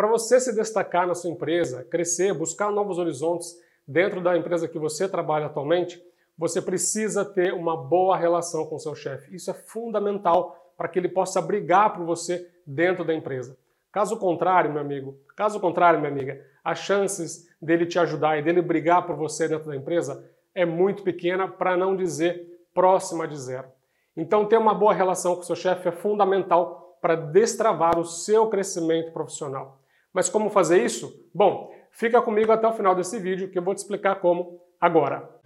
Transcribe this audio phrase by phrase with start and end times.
[0.00, 3.54] Para você se destacar na sua empresa, crescer, buscar novos horizontes
[3.86, 6.02] dentro da empresa que você trabalha atualmente,
[6.38, 9.36] você precisa ter uma boa relação com seu chefe.
[9.36, 13.58] Isso é fundamental para que ele possa brigar por você dentro da empresa.
[13.92, 18.62] Caso contrário, meu amigo, caso contrário, minha amiga, as chances dele te ajudar e dele
[18.62, 23.68] brigar por você dentro da empresa é muito pequena, para não dizer próxima de zero.
[24.16, 29.12] Então, ter uma boa relação com seu chefe é fundamental para destravar o seu crescimento
[29.12, 29.79] profissional.
[30.12, 31.28] Mas como fazer isso?
[31.32, 35.40] Bom, fica comigo até o final desse vídeo que eu vou te explicar como agora.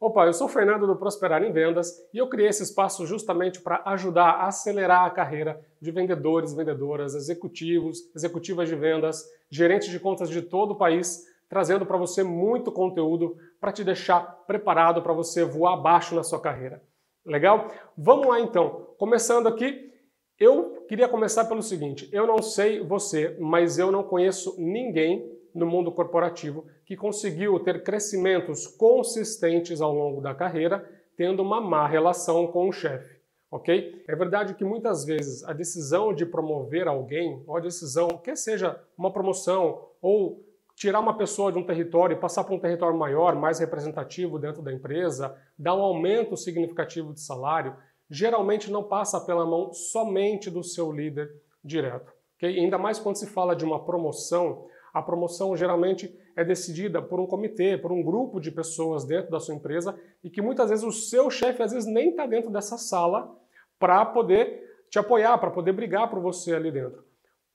[0.00, 3.60] Opa, eu sou o Fernando do Prosperar em Vendas e eu criei esse espaço justamente
[3.60, 10.00] para ajudar a acelerar a carreira de vendedores, vendedoras, executivos, executivas de vendas, gerentes de
[10.00, 15.12] contas de todo o país, trazendo para você muito conteúdo para te deixar preparado para
[15.12, 16.80] você voar abaixo na sua carreira.
[17.28, 17.68] Legal?
[17.96, 18.88] Vamos lá então.
[18.96, 19.92] Começando aqui,
[20.40, 25.66] eu queria começar pelo seguinte: eu não sei você, mas eu não conheço ninguém no
[25.66, 32.46] mundo corporativo que conseguiu ter crescimentos consistentes ao longo da carreira, tendo uma má relação
[32.46, 33.18] com o chefe.
[33.50, 34.04] Ok?
[34.08, 38.82] É verdade que muitas vezes a decisão de promover alguém, ou a decisão, que seja
[38.96, 40.47] uma promoção ou
[40.78, 44.62] tirar uma pessoa de um território e passar para um território maior, mais representativo dentro
[44.62, 47.76] da empresa, dar um aumento significativo de salário,
[48.08, 51.30] geralmente não passa pela mão somente do seu líder
[51.64, 52.12] direto.
[52.36, 52.60] Okay?
[52.60, 57.26] Ainda mais quando se fala de uma promoção, a promoção geralmente é decidida por um
[57.26, 60.92] comitê, por um grupo de pessoas dentro da sua empresa e que muitas vezes o
[60.92, 63.36] seu chefe às vezes nem está dentro dessa sala
[63.80, 67.04] para poder te apoiar, para poder brigar por você ali dentro.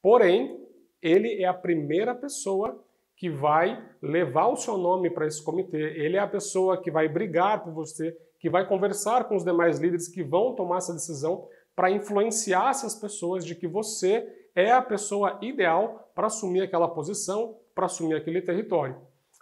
[0.01, 0.61] Porém,
[1.01, 2.83] ele é a primeira pessoa
[3.15, 7.07] que vai levar o seu nome para esse comitê, ele é a pessoa que vai
[7.07, 11.47] brigar por você, que vai conversar com os demais líderes que vão tomar essa decisão
[11.75, 17.55] para influenciar essas pessoas de que você é a pessoa ideal para assumir aquela posição,
[17.73, 18.95] para assumir aquele território.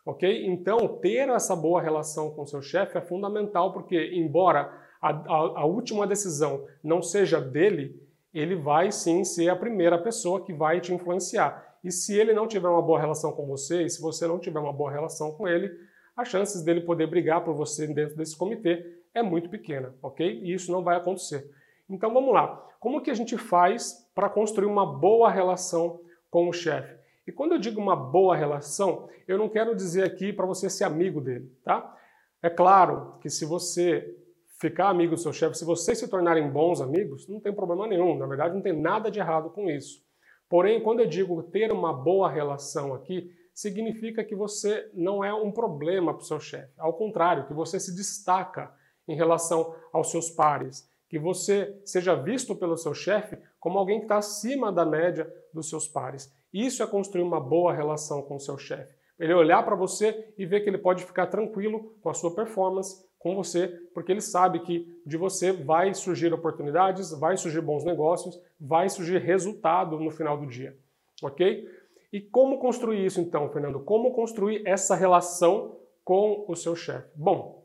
[0.06, 0.46] Ok?
[0.48, 5.66] Então, ter essa boa relação com seu chefe é fundamental, porque, embora a, a, a
[5.66, 8.00] última decisão não seja dele,
[8.34, 11.71] ele vai sim ser a primeira pessoa que vai te influenciar.
[11.84, 14.60] E se ele não tiver uma boa relação com você, e se você não tiver
[14.60, 15.72] uma boa relação com ele,
[16.16, 20.42] as chances dele poder brigar por você dentro desse comitê é muito pequena, ok?
[20.44, 21.50] E isso não vai acontecer.
[21.90, 22.56] Então vamos lá.
[22.80, 26.00] Como que a gente faz para construir uma boa relação
[26.30, 27.00] com o chefe?
[27.28, 30.84] E quando eu digo uma boa relação, eu não quero dizer aqui para você ser
[30.84, 31.96] amigo dele, tá?
[32.42, 34.18] É claro que se você
[34.60, 38.18] ficar amigo do seu chefe, se vocês se tornarem bons amigos, não tem problema nenhum.
[38.18, 40.04] Na verdade, não tem nada de errado com isso.
[40.52, 45.50] Porém, quando eu digo ter uma boa relação aqui, significa que você não é um
[45.50, 46.74] problema para o seu chefe.
[46.78, 48.70] Ao contrário, que você se destaca
[49.08, 54.06] em relação aos seus pares, que você seja visto pelo seu chefe como alguém que
[54.06, 56.30] está acima da média dos seus pares.
[56.54, 58.94] Isso é construir uma boa relação com o seu chefe.
[59.18, 63.02] Ele olhar para você e ver que ele pode ficar tranquilo com a sua performance,
[63.22, 68.42] com você, porque ele sabe que de você vai surgir oportunidades, vai surgir bons negócios,
[68.60, 70.76] vai surgir resultado no final do dia.
[71.22, 71.68] Ok?
[72.12, 73.80] E como construir isso então, Fernando?
[73.80, 77.10] Como construir essa relação com o seu chefe?
[77.16, 77.64] Bom,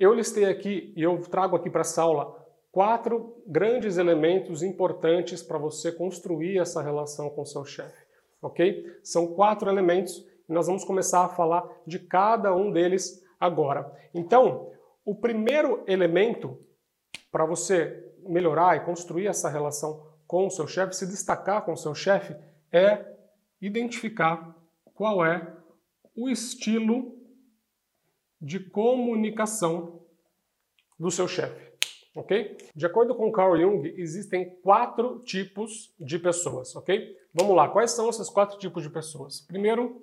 [0.00, 5.58] eu listei aqui e eu trago aqui para essa aula quatro grandes elementos importantes para
[5.58, 8.04] você construir essa relação com o seu chefe.
[8.42, 8.84] Ok?
[9.02, 13.90] São quatro elementos e nós vamos começar a falar de cada um deles agora.
[14.14, 14.72] Então,
[15.04, 16.58] o primeiro elemento
[17.30, 21.76] para você melhorar e construir essa relação com o seu chefe, se destacar com o
[21.76, 22.34] seu chefe,
[22.72, 23.14] é
[23.60, 24.56] identificar
[24.94, 25.54] qual é
[26.14, 27.14] o estilo
[28.40, 30.02] de comunicação
[30.98, 31.66] do seu chefe.
[32.14, 32.56] Ok?
[32.74, 37.14] De acordo com Carl Jung, existem quatro tipos de pessoas, ok?
[37.34, 39.42] Vamos lá, quais são esses quatro tipos de pessoas?
[39.42, 40.00] Primeiro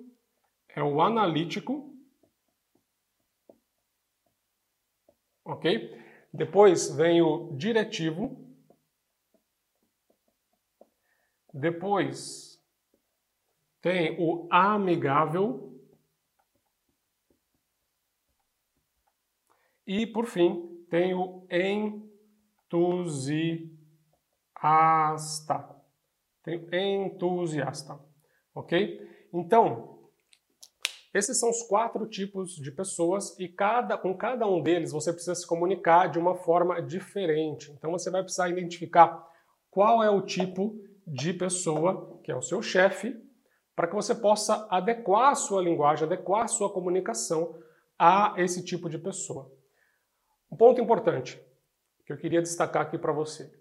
[0.68, 1.92] é o analítico,
[5.44, 6.02] ok?
[6.32, 8.44] Depois vem o diretivo.
[11.52, 12.60] Depois
[13.80, 15.78] tem o amigável.
[19.86, 23.44] E, por fim, tem o entusiasta.
[26.42, 26.66] Tem
[27.06, 28.00] entusiasta,
[28.54, 29.26] ok?
[29.32, 29.93] Então,
[31.14, 35.36] esses são os quatro tipos de pessoas e cada, com cada um deles você precisa
[35.36, 37.70] se comunicar de uma forma diferente.
[37.70, 39.24] Então você vai precisar identificar
[39.70, 40.76] qual é o tipo
[41.06, 43.16] de pessoa que é o seu chefe,
[43.76, 47.56] para que você possa adequar a sua linguagem, adequar a sua comunicação
[47.96, 49.52] a esse tipo de pessoa.
[50.50, 51.40] Um ponto importante
[52.04, 53.52] que eu queria destacar aqui para você.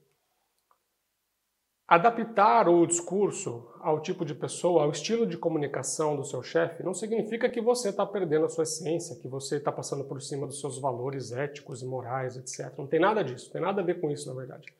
[1.87, 6.93] Adaptar o discurso ao tipo de pessoa, ao estilo de comunicação do seu chefe, não
[6.93, 10.61] significa que você está perdendo a sua essência, que você está passando por cima dos
[10.61, 12.71] seus valores éticos e morais, etc.
[12.77, 14.73] Não tem nada disso, não tem nada a ver com isso, na verdade.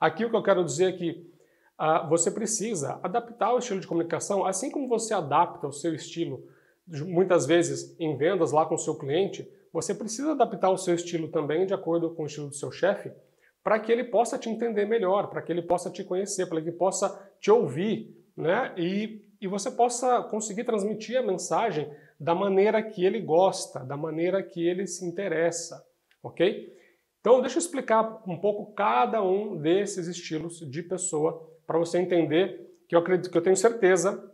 [0.00, 1.32] Aqui o que eu quero dizer é que
[1.78, 6.44] uh, você precisa adaptar o estilo de comunicação, assim como você adapta o seu estilo,
[6.88, 11.28] muitas vezes em vendas lá com o seu cliente, você precisa adaptar o seu estilo
[11.28, 13.12] também de acordo com o estilo do seu chefe,
[13.62, 16.68] para que ele possa te entender melhor, para que ele possa te conhecer, para que
[16.68, 18.72] ele possa te ouvir, né?
[18.76, 24.42] E, e você possa conseguir transmitir a mensagem da maneira que ele gosta, da maneira
[24.42, 25.84] que ele se interessa,
[26.22, 26.74] ok?
[27.20, 32.66] Então, deixa eu explicar um pouco cada um desses estilos de pessoa para você entender
[32.88, 34.30] que eu acredito que eu tenho certeza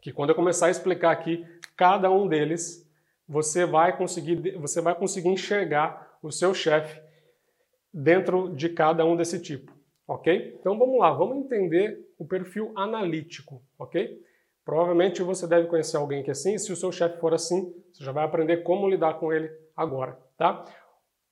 [0.00, 1.46] que quando eu começar a explicar aqui
[1.76, 2.90] cada um deles,
[3.28, 7.00] você vai conseguir, você vai conseguir enxergar o seu chefe
[7.92, 9.72] dentro de cada um desse tipo,
[10.06, 10.56] ok?
[10.58, 14.20] Então vamos lá, vamos entender o perfil analítico, ok?
[14.64, 18.04] Provavelmente você deve conhecer alguém que é assim, se o seu chefe for assim, você
[18.04, 20.64] já vai aprender como lidar com ele agora, tá?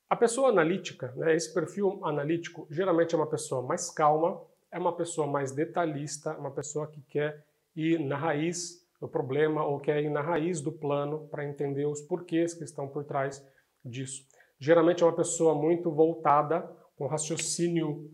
[0.08, 4.42] A pessoa analítica, né, esse perfil analítico, geralmente é uma pessoa mais calma,
[4.72, 7.44] é uma pessoa mais detalhista, uma pessoa que quer
[7.76, 12.00] ir na raiz do problema ou quer ir na raiz do plano para entender os
[12.02, 13.44] porquês que estão por trás
[13.84, 14.26] disso.
[14.60, 16.60] Geralmente é uma pessoa muito voltada
[16.96, 18.10] com raciocínio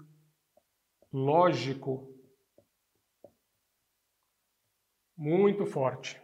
[1.12, 2.16] lógico
[5.16, 6.20] muito forte,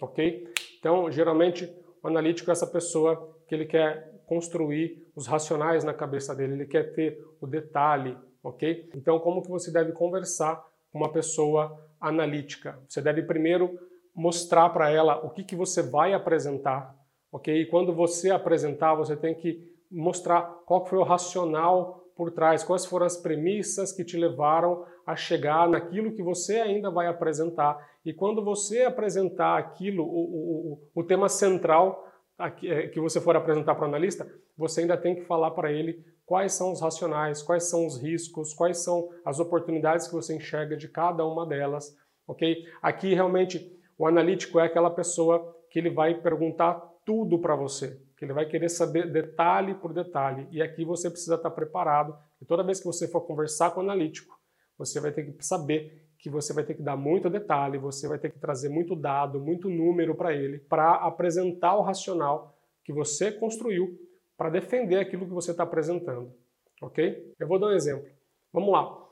[0.00, 0.46] ok?
[0.78, 1.64] Então, geralmente,
[2.02, 6.66] o analítico é essa pessoa que ele quer construir os racionais na cabeça dele, ele
[6.66, 8.90] quer ter o detalhe, ok?
[8.94, 12.78] Então, como que você deve conversar com uma pessoa analítica?
[12.88, 13.78] Você deve primeiro
[14.14, 16.95] mostrar para ela o que, que você vai apresentar,
[17.36, 17.54] ok?
[17.54, 22.86] E quando você apresentar, você tem que mostrar qual foi o racional por trás, quais
[22.86, 27.76] foram as premissas que te levaram a chegar naquilo que você ainda vai apresentar.
[28.02, 33.74] E quando você apresentar aquilo, o, o, o, tema central, é, que você for apresentar
[33.74, 37.68] para o analista, você ainda tem que falar para ele quais são os racionais, quais
[37.68, 41.94] são os riscos, quais são as oportunidades que você enxerga de cada uma delas,
[42.26, 42.64] ok?
[42.80, 48.24] Aqui realmente o analítico é aquela pessoa que ele vai perguntar tudo para você, que
[48.24, 50.48] ele vai querer saber detalhe por detalhe.
[50.50, 52.18] E aqui você precisa estar preparado.
[52.42, 54.36] E toda vez que você for conversar com o analítico,
[54.76, 58.18] você vai ter que saber que você vai ter que dar muito detalhe, você vai
[58.18, 63.30] ter que trazer muito dado, muito número para ele, para apresentar o racional que você
[63.30, 63.96] construiu
[64.36, 66.34] para defender aquilo que você está apresentando.
[66.82, 67.32] Ok?
[67.38, 68.10] Eu vou dar um exemplo.
[68.52, 69.06] Vamos lá.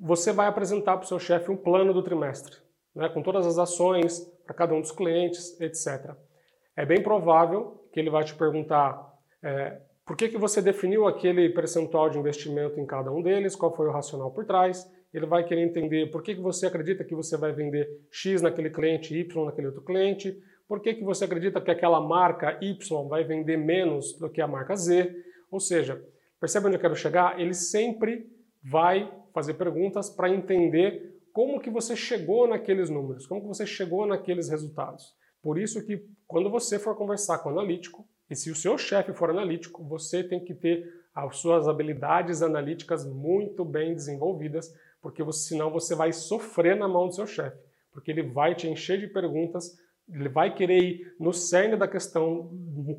[0.00, 2.56] Você vai apresentar para o seu chefe um plano do trimestre,
[2.94, 6.16] né, com todas as ações para cada um dos clientes, etc.
[6.78, 11.48] É bem provável que ele vai te perguntar é, por que, que você definiu aquele
[11.48, 15.42] percentual de investimento em cada um deles, qual foi o racional por trás, ele vai
[15.42, 19.44] querer entender por que, que você acredita que você vai vender X naquele cliente, Y
[19.44, 24.16] naquele outro cliente, por que, que você acredita que aquela marca Y vai vender menos
[24.16, 25.12] do que a marca Z.
[25.50, 26.00] Ou seja,
[26.38, 27.40] percebe onde eu quero chegar?
[27.40, 28.30] Ele sempre
[28.62, 34.06] vai fazer perguntas para entender como que você chegou naqueles números, como que você chegou
[34.06, 35.17] naqueles resultados.
[35.42, 39.12] Por isso que quando você for conversar com o analítico, e se o seu chefe
[39.12, 45.48] for analítico, você tem que ter as suas habilidades analíticas muito bem desenvolvidas porque você,
[45.48, 47.58] senão você vai sofrer na mão do seu chefe,
[47.92, 49.78] porque ele vai te encher de perguntas,
[50.08, 52.50] ele vai querer ir no cerne da questão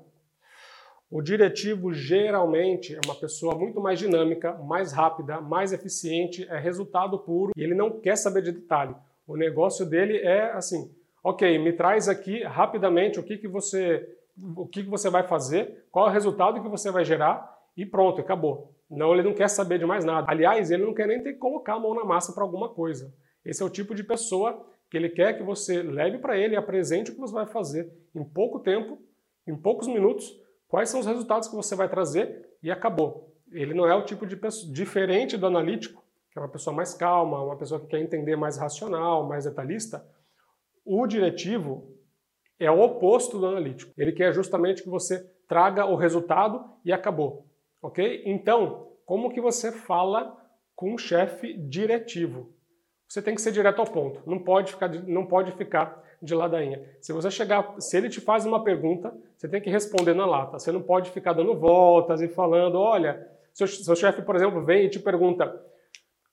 [1.09, 7.19] O diretivo geralmente é uma pessoa muito mais dinâmica, mais rápida, mais eficiente, é resultado
[7.19, 8.95] puro e ele não quer saber de detalhe.
[9.27, 10.89] O negócio dele é assim:
[11.23, 14.07] ok, me traz aqui rapidamente o que, que você
[14.55, 18.21] o que, você vai fazer, qual é o resultado que você vai gerar e pronto,
[18.21, 18.73] acabou.
[18.89, 20.29] Não, ele não quer saber de mais nada.
[20.29, 23.13] Aliás, ele não quer nem ter que colocar a mão na massa para alguma coisa.
[23.45, 26.57] Esse é o tipo de pessoa que ele quer que você leve para ele e
[26.57, 28.97] apresente o que você vai fazer em pouco tempo,
[29.47, 33.33] em poucos minutos, quais são os resultados que você vai trazer e acabou.
[33.51, 36.93] Ele não é o tipo de pessoa diferente do analítico, que é uma pessoa mais
[36.93, 40.05] calma, uma pessoa que quer entender mais racional, mais detalhista.
[40.85, 41.95] O diretivo
[42.63, 43.91] é o oposto do analítico.
[43.97, 47.45] Ele quer justamente que você traga o resultado e acabou.
[47.81, 48.23] Ok?
[48.25, 50.37] Então, como que você fala
[50.75, 52.53] com um chefe diretivo?
[53.11, 54.21] você tem que ser direto ao ponto.
[54.25, 56.81] Não pode ficar, não pode ficar de ladainha.
[57.01, 60.57] Se você chegar, se ele te faz uma pergunta, você tem que responder na lata.
[60.57, 64.85] Você não pode ficar dando voltas e falando, olha, seu, seu chefe, por exemplo, vem
[64.85, 65.61] e te pergunta,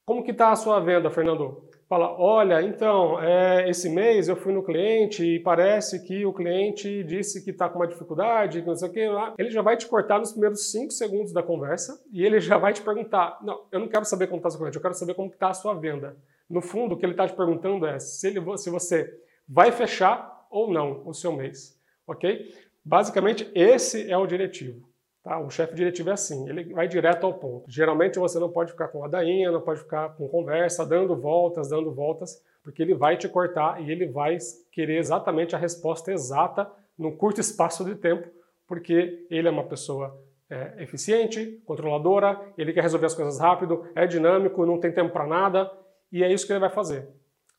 [0.06, 1.68] como que está a sua venda, Fernando?
[1.88, 7.02] Fala, olha, então, é, esse mês eu fui no cliente e parece que o cliente
[7.02, 9.35] disse que está com uma dificuldade, não sei o que lá.
[9.38, 12.75] Ele já vai te cortar nos primeiros 5 segundos da conversa e ele já vai
[12.75, 15.30] te perguntar, não, eu não quero saber como está seu cliente, eu quero saber como
[15.30, 16.14] está a sua venda.
[16.49, 19.11] No fundo, o que ele está te perguntando é se, ele, se você
[19.49, 22.54] vai fechar ou não o seu mês, ok?
[22.85, 24.88] Basicamente, esse é o diretivo.
[25.23, 25.39] Tá?
[25.39, 27.71] O chefe diretivo é assim, ele vai direto ao ponto.
[27.71, 31.93] Geralmente você não pode ficar com ladainha, não pode ficar com conversa, dando voltas, dando
[31.93, 34.39] voltas, porque ele vai te cortar e ele vai
[34.73, 38.29] querer exatamente a resposta exata num curto espaço de tempo,
[38.67, 40.19] porque ele é uma pessoa
[40.51, 45.27] é, eficiente, controladora, ele quer resolver as coisas rápido, é dinâmico, não tem tempo para
[45.27, 45.71] nada,
[46.11, 47.09] e é isso que ele vai fazer,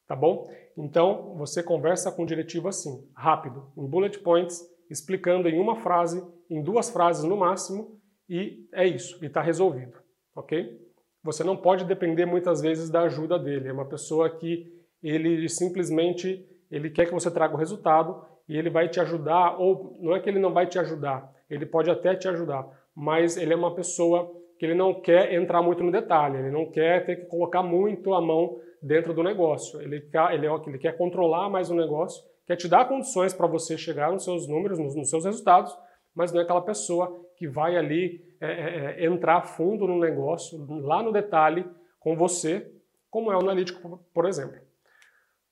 [0.07, 0.49] tá bom?
[0.75, 6.25] Então, você conversa com o diretivo assim, rápido, em bullet points, explicando em uma frase,
[6.49, 9.97] em duas frases no máximo, e é isso, e está resolvido,
[10.35, 10.77] ok?
[11.23, 16.45] Você não pode depender muitas vezes da ajuda dele, é uma pessoa que ele simplesmente
[16.69, 20.19] ele quer que você traga o resultado e ele vai te ajudar, ou não é
[20.19, 23.73] que ele não vai te ajudar, ele pode até te ajudar, mas ele é uma
[23.73, 27.63] pessoa que ele não quer entrar muito no detalhe, ele não quer ter que colocar
[27.63, 29.81] muito a mão dentro do negócio.
[29.81, 33.77] Ele quer, ele, ele quer controlar mais o negócio, quer te dar condições para você
[33.77, 35.75] chegar nos seus números, nos, nos, seus resultados,
[36.13, 40.65] mas não é aquela pessoa que vai ali é, é, é entrar fundo no negócio,
[40.81, 41.65] lá no detalhe,
[41.99, 42.71] com você,
[43.09, 44.59] como é o analítico, por exemplo.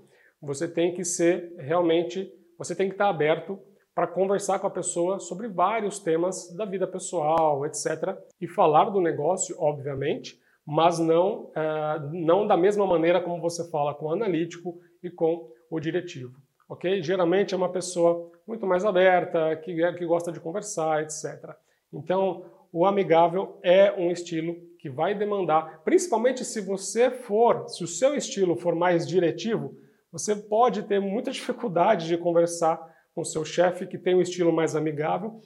[0.41, 3.59] você tem que ser realmente, você tem que estar aberto
[3.93, 8.17] para conversar com a pessoa sobre vários temas da vida pessoal, etc.
[8.41, 13.93] E falar do negócio, obviamente, mas não, é, não da mesma maneira como você fala
[13.93, 16.33] com o analítico e com o diretivo.
[16.67, 17.03] ok?
[17.03, 21.55] Geralmente é uma pessoa muito mais aberta, que, que gosta de conversar, etc.
[21.93, 27.87] Então, o amigável é um estilo que vai demandar, principalmente se você for, se o
[27.87, 29.77] seu estilo for mais diretivo,
[30.11, 32.77] você pode ter muita dificuldade de conversar
[33.15, 35.39] com seu chefe que tem um estilo mais amigável,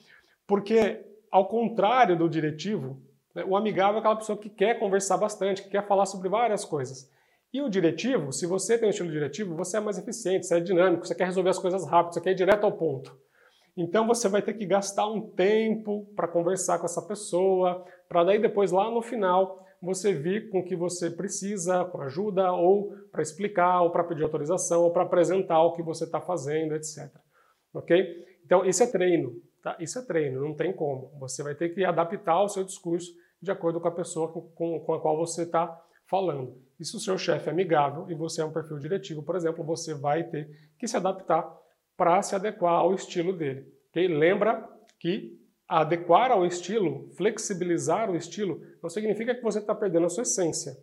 [0.47, 2.99] porque ao contrário do diretivo,
[3.35, 6.65] né, o amigável é aquela pessoa que quer conversar bastante, que quer falar sobre várias
[6.65, 7.07] coisas.
[7.53, 10.59] E o diretivo, se você tem um estilo diretivo, você é mais eficiente, você é
[10.59, 13.15] dinâmico, você quer resolver as coisas rápido, você quer ir direto ao ponto.
[13.77, 18.39] Então você vai ter que gastar um tempo para conversar com essa pessoa, para daí
[18.39, 23.21] depois lá no final você vir com o que você precisa, com ajuda, ou para
[23.21, 27.11] explicar, ou para pedir autorização, ou para apresentar o que você está fazendo, etc.
[27.73, 28.25] Ok?
[28.43, 29.77] Então isso é treino, tá?
[29.79, 31.11] Isso é treino, não tem como.
[31.19, 34.93] Você vai ter que adaptar o seu discurso de acordo com a pessoa com, com
[34.93, 36.57] a qual você está falando.
[36.79, 39.63] E se o seu chefe é amigável e você é um perfil diretivo, por exemplo,
[39.63, 40.49] você vai ter
[40.79, 41.55] que se adaptar
[41.95, 43.67] para se adequar ao estilo dele.
[43.89, 44.07] Okay?
[44.07, 44.67] Lembra
[44.99, 45.36] que
[45.67, 50.77] adequar ao estilo, flexibilizar o estilo, não significa que você está perdendo a sua essência.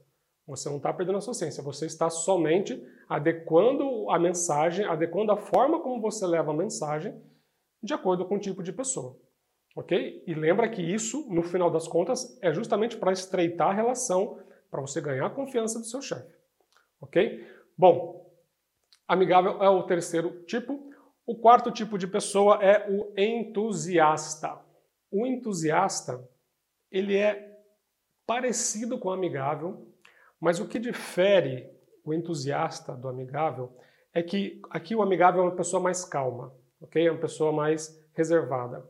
[0.46, 5.36] Você não está perdendo a sua essência, você está somente adequando a mensagem, adequando a
[5.36, 7.18] forma como você leva a mensagem
[7.82, 9.16] de acordo com o tipo de pessoa.
[9.74, 10.22] Ok?
[10.26, 14.38] E lembra que isso, no final das contas, é justamente para estreitar a relação,
[14.70, 16.32] para você ganhar a confiança do seu chefe.
[17.00, 17.44] Ok?
[17.76, 18.30] Bom,
[19.08, 20.92] amigável é o terceiro tipo.
[21.26, 24.63] O quarto tipo de pessoa é o entusiasta.
[25.16, 26.28] O entusiasta,
[26.90, 27.56] ele é
[28.26, 29.86] parecido com o amigável,
[30.40, 31.70] mas o que difere
[32.04, 33.76] o entusiasta do amigável
[34.12, 37.06] é que aqui o amigável é uma pessoa mais calma, ok?
[37.06, 38.84] É uma pessoa mais reservada.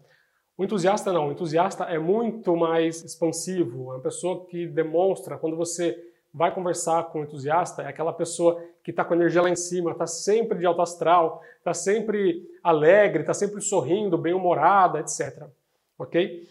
[0.56, 5.58] O entusiasta não, o entusiasta é muito mais expansivo, é uma pessoa que demonstra, quando
[5.58, 5.94] você
[6.32, 9.56] vai conversar com o entusiasta, é aquela pessoa que está com a energia lá em
[9.56, 15.50] cima, está sempre de alto astral, está sempre alegre, está sempre sorrindo, bem-humorada, etc.
[15.98, 16.46] Ok?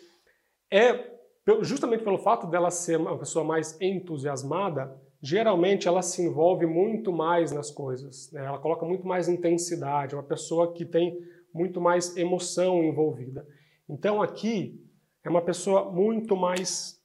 [0.71, 1.13] É
[1.61, 7.51] justamente pelo fato dela ser uma pessoa mais entusiasmada, geralmente ela se envolve muito mais
[7.51, 8.45] nas coisas, né?
[8.45, 11.17] ela coloca muito mais intensidade, é uma pessoa que tem
[11.53, 13.45] muito mais emoção envolvida.
[13.87, 14.81] Então aqui
[15.23, 17.01] é uma pessoa muito mais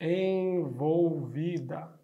[0.00, 1.98] envolvida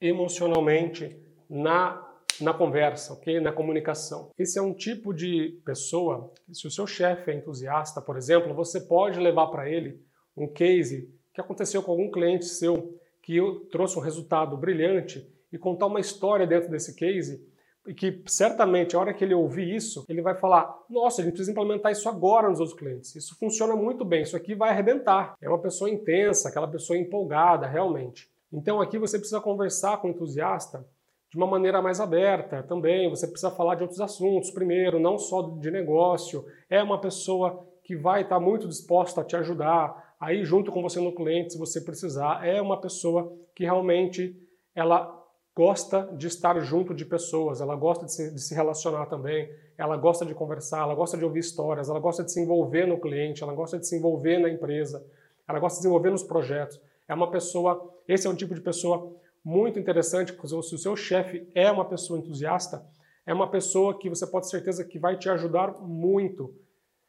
[0.00, 1.16] emocionalmente
[1.48, 2.03] na
[2.40, 3.40] na conversa, ok?
[3.40, 4.30] Na comunicação.
[4.38, 8.80] Esse é um tipo de pessoa, se o seu chefe é entusiasta, por exemplo, você
[8.80, 10.00] pode levar para ele
[10.36, 13.38] um case que aconteceu com algum cliente seu que
[13.70, 17.42] trouxe um resultado brilhante e contar uma história dentro desse case
[17.86, 21.32] e que certamente a hora que ele ouvir isso, ele vai falar: "Nossa, a gente
[21.32, 23.14] precisa implementar isso agora nos outros clientes.
[23.14, 25.34] Isso funciona muito bem, isso aqui vai arrebentar".
[25.40, 28.28] É uma pessoa intensa, aquela pessoa empolgada, realmente.
[28.52, 30.86] Então aqui você precisa conversar com o entusiasta
[31.34, 33.10] de uma maneira mais aberta também.
[33.10, 36.44] Você precisa falar de outros assuntos primeiro, não só de negócio.
[36.70, 41.00] É uma pessoa que vai estar muito disposta a te ajudar, aí junto com você
[41.00, 42.46] no cliente, se você precisar.
[42.46, 44.32] É uma pessoa que realmente
[44.76, 45.12] ela
[45.56, 49.96] gosta de estar junto de pessoas, ela gosta de se, de se, relacionar também, ela
[49.96, 53.42] gosta de conversar, ela gosta de ouvir histórias, ela gosta de se envolver no cliente,
[53.42, 55.04] ela gosta de se envolver na empresa,
[55.48, 56.80] ela gosta de se envolver nos projetos.
[57.08, 59.12] É uma pessoa, esse é um tipo de pessoa
[59.44, 62.84] muito interessante, porque se o seu chefe é uma pessoa entusiasta,
[63.26, 66.54] é uma pessoa que você pode ter certeza que vai te ajudar muito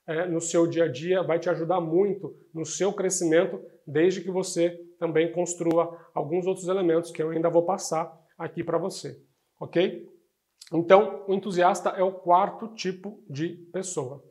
[0.07, 4.31] é, no seu dia a dia, vai te ajudar muito no seu crescimento, desde que
[4.31, 9.19] você também construa alguns outros elementos que eu ainda vou passar aqui para você,
[9.59, 10.07] ok?
[10.73, 14.23] Então, o entusiasta é o quarto tipo de pessoa.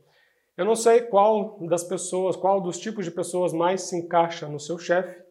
[0.57, 4.61] Eu não sei qual das pessoas, qual dos tipos de pessoas mais se encaixa no
[4.61, 5.24] seu chefe.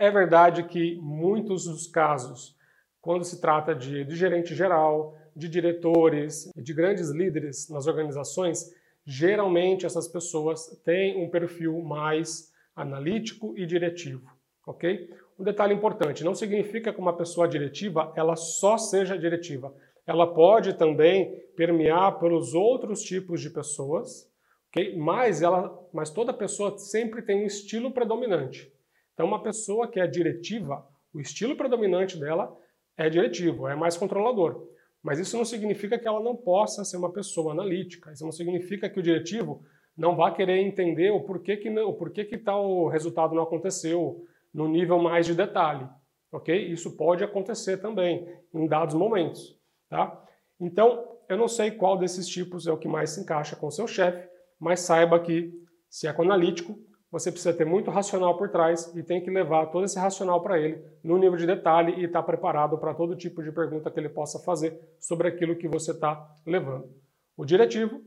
[0.00, 2.56] É verdade que muitos dos casos,
[3.02, 9.84] quando se trata de, de gerente geral, de diretores, de grandes líderes nas organizações, geralmente
[9.84, 14.26] essas pessoas têm um perfil mais analítico e diretivo,
[14.66, 15.10] ok?
[15.38, 19.70] Um detalhe importante, não significa que uma pessoa diretiva ela só seja diretiva.
[20.06, 24.26] Ela pode também permear pelos outros tipos de pessoas,
[24.70, 24.96] okay?
[24.96, 28.72] mas, ela, mas toda pessoa sempre tem um estilo predominante.
[29.14, 32.56] Então, uma pessoa que é diretiva, o estilo predominante dela
[32.96, 34.68] é diretivo, é mais controlador.
[35.02, 38.12] Mas isso não significa que ela não possa ser uma pessoa analítica.
[38.12, 39.62] Isso não significa que o diretivo
[39.96, 44.24] não vá querer entender o porquê que não, o porquê que tal resultado não aconteceu,
[44.52, 45.86] no nível mais de detalhe,
[46.32, 46.68] ok?
[46.70, 50.24] Isso pode acontecer também em dados momentos, tá?
[50.58, 53.86] Então, eu não sei qual desses tipos é o que mais se encaixa com seu
[53.86, 55.52] chefe, mas saiba que,
[55.88, 56.78] se é com analítico,
[57.10, 60.58] você precisa ter muito racional por trás e tem que levar todo esse racional para
[60.58, 63.98] ele no nível de detalhe e estar tá preparado para todo tipo de pergunta que
[63.98, 66.88] ele possa fazer sobre aquilo que você está levando.
[67.36, 68.00] O diretivo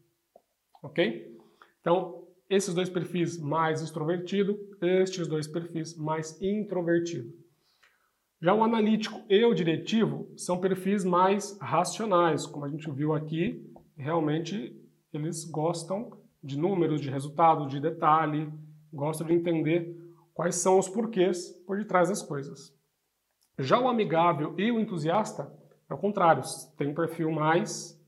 [0.82, 1.36] Ok?
[1.80, 7.34] Então, esses dois perfis mais extrovertido, estes dois perfis mais introvertido.
[8.40, 13.68] Já o analítico e o diretivo são perfis mais racionais, como a gente viu aqui,
[13.96, 14.80] realmente
[15.12, 18.48] eles gostam de números, de resultado, de detalhe,
[18.92, 19.96] gostam de entender
[20.32, 22.72] quais são os porquês por detrás das coisas.
[23.58, 25.52] Já o amigável e o entusiasta
[25.90, 26.42] é o contrário,
[26.76, 28.00] tem um perfil mais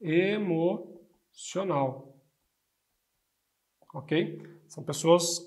[0.00, 0.82] emocional.
[3.94, 4.42] Ok?
[4.66, 5.46] São pessoas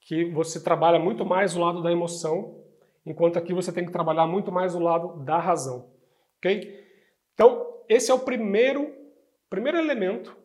[0.00, 2.64] que você trabalha muito mais o lado da emoção,
[3.04, 5.92] enquanto aqui você tem que trabalhar muito mais o lado da razão.
[6.38, 6.82] Ok?
[7.34, 8.90] Então, esse é o primeiro,
[9.50, 10.39] primeiro elemento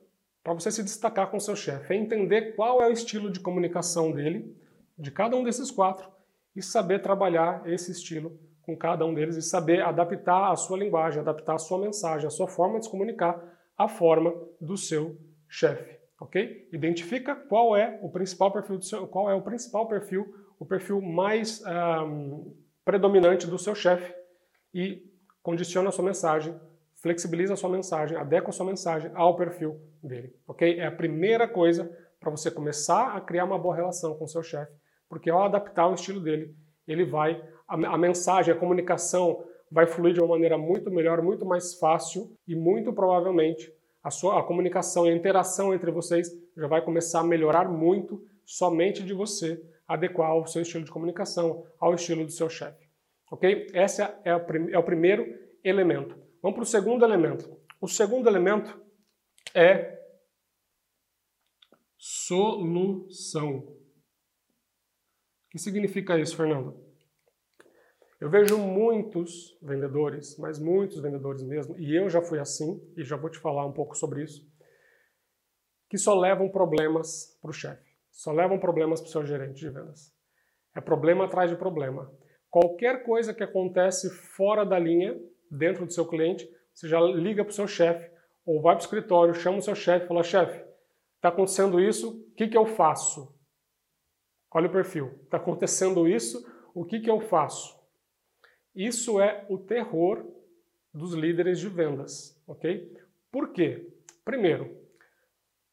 [0.45, 4.11] para você se destacar com seu chefe, é entender qual é o estilo de comunicação
[4.11, 4.55] dele,
[4.95, 6.07] de cada um desses quatro,
[6.55, 11.19] e saber trabalhar esse estilo com cada um deles e saber adaptar a sua linguagem,
[11.19, 13.43] adaptar a sua mensagem, a sua forma de se comunicar
[13.75, 15.17] à forma do seu
[15.49, 16.69] chefe, ok?
[16.71, 21.01] Identifica qual é o principal perfil do seu, qual é o principal perfil, o perfil
[21.01, 21.59] mais
[22.05, 22.55] um,
[22.85, 24.13] predominante do seu chefe
[24.71, 26.55] e condiciona a sua mensagem,
[27.05, 30.79] flexibiliza a sua mensagem, adequa a sua mensagem ao perfil dele, ok?
[30.79, 31.87] É a primeira coisa
[32.19, 34.73] para você começar a criar uma boa relação com o seu chefe
[35.09, 36.55] porque ao adaptar o estilo dele,
[36.87, 41.45] ele vai a, a mensagem, a comunicação vai fluir de uma maneira muito melhor, muito
[41.45, 43.71] mais fácil e muito provavelmente
[44.03, 48.21] a sua a comunicação e a interação entre vocês já vai começar a melhorar muito
[48.45, 52.85] somente de você adequar o seu estilo de comunicação ao estilo do seu chefe.
[53.31, 53.67] Ok?
[53.73, 54.31] Esse é, é,
[54.71, 55.25] é o primeiro
[55.63, 56.24] elemento.
[56.45, 57.59] Vamos para o segundo elemento.
[57.81, 58.79] O segundo elemento
[59.55, 59.99] é
[61.97, 63.75] solução
[65.49, 66.79] que significa isso, Fernando?
[68.21, 73.17] Eu vejo muitos vendedores, mas muitos vendedores mesmo, e eu já fui assim, e já
[73.17, 74.47] vou te falar um pouco sobre isso,
[75.89, 79.69] que só levam problemas para o chefe, só levam problemas para o seu gerente de
[79.71, 80.15] vendas.
[80.75, 82.15] É problema atrás de problema.
[82.51, 87.51] Qualquer coisa que acontece fora da linha, dentro do seu cliente, você já liga para
[87.51, 88.09] o seu chefe,
[88.45, 90.63] ou vai para o escritório, chama o seu chefe e fala, chefe,
[91.15, 93.33] está acontecendo isso, o que, que eu faço?
[94.55, 95.19] Olha o perfil.
[95.23, 97.77] Está acontecendo isso, o que, que eu faço?
[98.73, 100.25] Isso é o terror
[100.93, 102.93] dos líderes de vendas, ok?
[103.29, 103.89] Por quê?
[104.23, 104.77] Primeiro,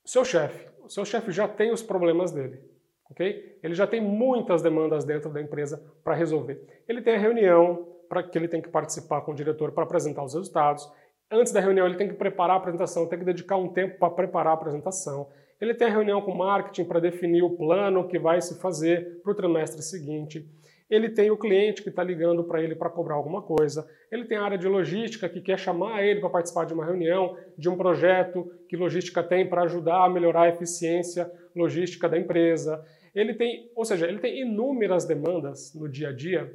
[0.05, 0.69] seu chefe.
[0.81, 2.61] O seu chefe já tem os problemas dele,
[3.09, 3.59] ok?
[3.63, 6.61] Ele já tem muitas demandas dentro da empresa para resolver.
[6.89, 10.23] Ele tem a reunião para que ele tem que participar com o diretor para apresentar
[10.23, 10.87] os resultados.
[11.31, 14.11] Antes da reunião, ele tem que preparar a apresentação, tem que dedicar um tempo para
[14.11, 15.31] preparar a apresentação.
[15.59, 19.23] Ele tem a reunião com o marketing para definir o plano que vai se fazer
[19.23, 20.47] para o trimestre seguinte.
[20.91, 23.89] Ele tem o cliente que está ligando para ele para cobrar alguma coisa.
[24.11, 27.35] Ele tem a área de logística que quer chamar ele para participar de uma reunião,
[27.57, 32.85] de um projeto que logística tem para ajudar a melhorar a eficiência logística da empresa.
[33.15, 36.53] Ele tem, ou seja, ele tem inúmeras demandas no dia a dia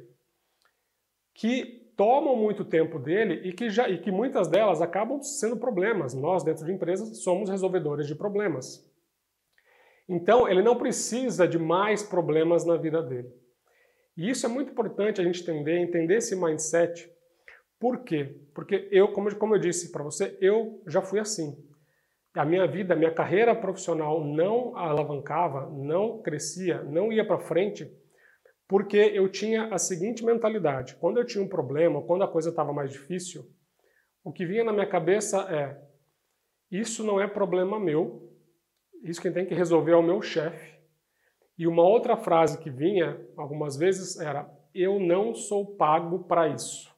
[1.38, 6.12] que tomam muito tempo dele e que, já, e que muitas delas acabam sendo problemas.
[6.12, 8.84] Nós, dentro de empresas, somos resolvedores de problemas.
[10.08, 13.32] Então, ele não precisa de mais problemas na vida dele.
[14.16, 17.08] E isso é muito importante a gente entender, entender esse mindset.
[17.78, 18.34] Por quê?
[18.52, 21.56] Porque eu, como, como eu disse para você, eu já fui assim.
[22.34, 27.88] A minha vida, a minha carreira profissional não alavancava, não crescia, não ia para frente,
[28.68, 32.72] porque eu tinha a seguinte mentalidade: quando eu tinha um problema, quando a coisa estava
[32.72, 33.50] mais difícil,
[34.22, 35.80] o que vinha na minha cabeça é:
[36.70, 38.30] isso não é problema meu,
[39.02, 40.76] isso quem tem que resolver é o meu chefe.
[41.56, 46.94] E uma outra frase que vinha algumas vezes era: Eu não sou pago para isso.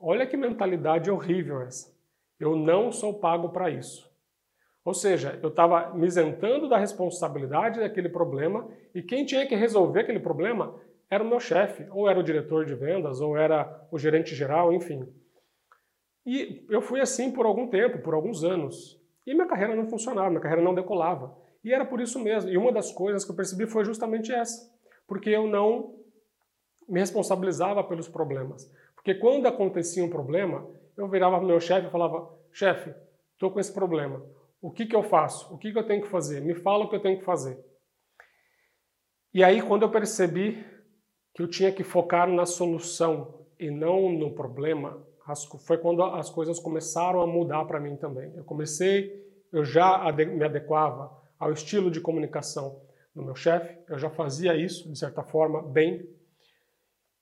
[0.00, 1.94] Olha que mentalidade horrível essa.
[2.40, 4.08] Eu não sou pago para isso.
[4.84, 8.66] Ou seja, eu estava me isentando da responsabilidade daquele problema
[8.98, 10.74] e quem tinha que resolver aquele problema
[11.08, 14.72] era o meu chefe, ou era o diretor de vendas, ou era o gerente geral,
[14.72, 15.06] enfim.
[16.26, 19.00] E eu fui assim por algum tempo, por alguns anos.
[19.24, 21.32] E minha carreira não funcionava, minha carreira não decolava.
[21.62, 22.50] E era por isso mesmo.
[22.50, 24.68] E uma das coisas que eu percebi foi justamente essa.
[25.06, 25.94] Porque eu não
[26.88, 28.68] me responsabilizava pelos problemas.
[28.96, 32.92] Porque quando acontecia um problema, eu virava para o meu chefe e falava: chefe,
[33.34, 34.20] estou com esse problema.
[34.60, 35.54] O que, que eu faço?
[35.54, 36.40] O que, que eu tenho que fazer?
[36.40, 37.67] Me fala o que eu tenho que fazer.
[39.38, 40.66] E aí, quando eu percebi
[41.32, 45.00] que eu tinha que focar na solução e não no problema,
[45.64, 48.32] foi quando as coisas começaram a mudar para mim também.
[48.34, 52.80] Eu comecei, eu já me adequava ao estilo de comunicação
[53.14, 56.10] do meu chefe, eu já fazia isso, de certa forma, bem.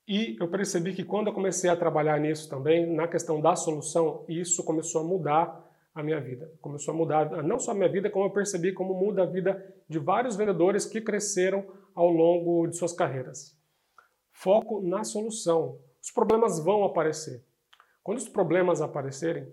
[0.07, 4.25] E eu percebi que quando eu comecei a trabalhar nisso também, na questão da solução,
[4.27, 6.51] isso começou a mudar a minha vida.
[6.61, 9.63] Começou a mudar não só a minha vida, como eu percebi como muda a vida
[9.87, 11.63] de vários vendedores que cresceram
[11.97, 13.57] ao longo de suas carreiras.
[14.31, 15.79] Foco na solução.
[16.01, 17.43] Os problemas vão aparecer.
[18.03, 19.51] Quando os problemas aparecerem,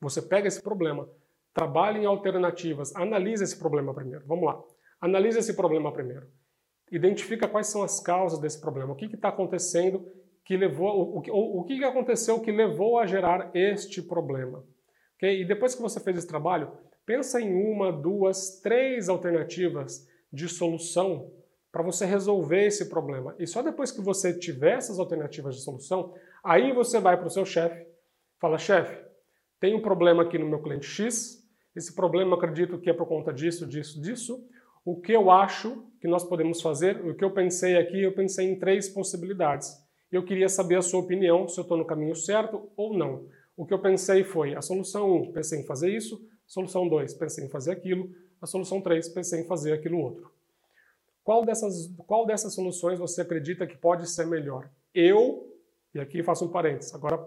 [0.00, 1.08] você pega esse problema,
[1.52, 4.24] trabalha em alternativas, analisa esse problema primeiro.
[4.26, 4.62] Vamos lá.
[5.00, 6.28] Analisa esse problema primeiro
[6.92, 10.06] identifica quais são as causas desse problema, o que está acontecendo
[10.44, 14.62] que levou, o, o, o que aconteceu que levou a gerar este problema.
[15.16, 15.40] Okay?
[15.40, 16.70] E depois que você fez esse trabalho,
[17.06, 21.30] pensa em uma, duas, três alternativas de solução
[21.70, 23.34] para você resolver esse problema.
[23.38, 26.14] E só depois que você tiver essas alternativas de solução,
[26.44, 27.86] aí você vai para o seu chefe,
[28.40, 29.02] fala, chefe,
[29.60, 31.42] tem um problema aqui no meu cliente X,
[31.74, 34.46] esse problema eu acredito que é por conta disso, disso, disso,
[34.84, 38.50] o que eu acho que nós podemos fazer, o que eu pensei aqui, eu pensei
[38.50, 39.70] em três possibilidades.
[40.10, 43.26] Eu queria saber a sua opinião, se eu estou no caminho certo ou não.
[43.56, 47.14] O que eu pensei foi, a solução 1, um, pensei em fazer isso, solução 2,
[47.14, 48.10] pensei em fazer aquilo,
[48.42, 50.32] a solução 3, pensei em fazer aquilo outro.
[51.22, 54.68] Qual dessas, qual dessas soluções você acredita que pode ser melhor?
[54.92, 55.48] Eu,
[55.94, 57.24] e aqui faço um parênteses, agora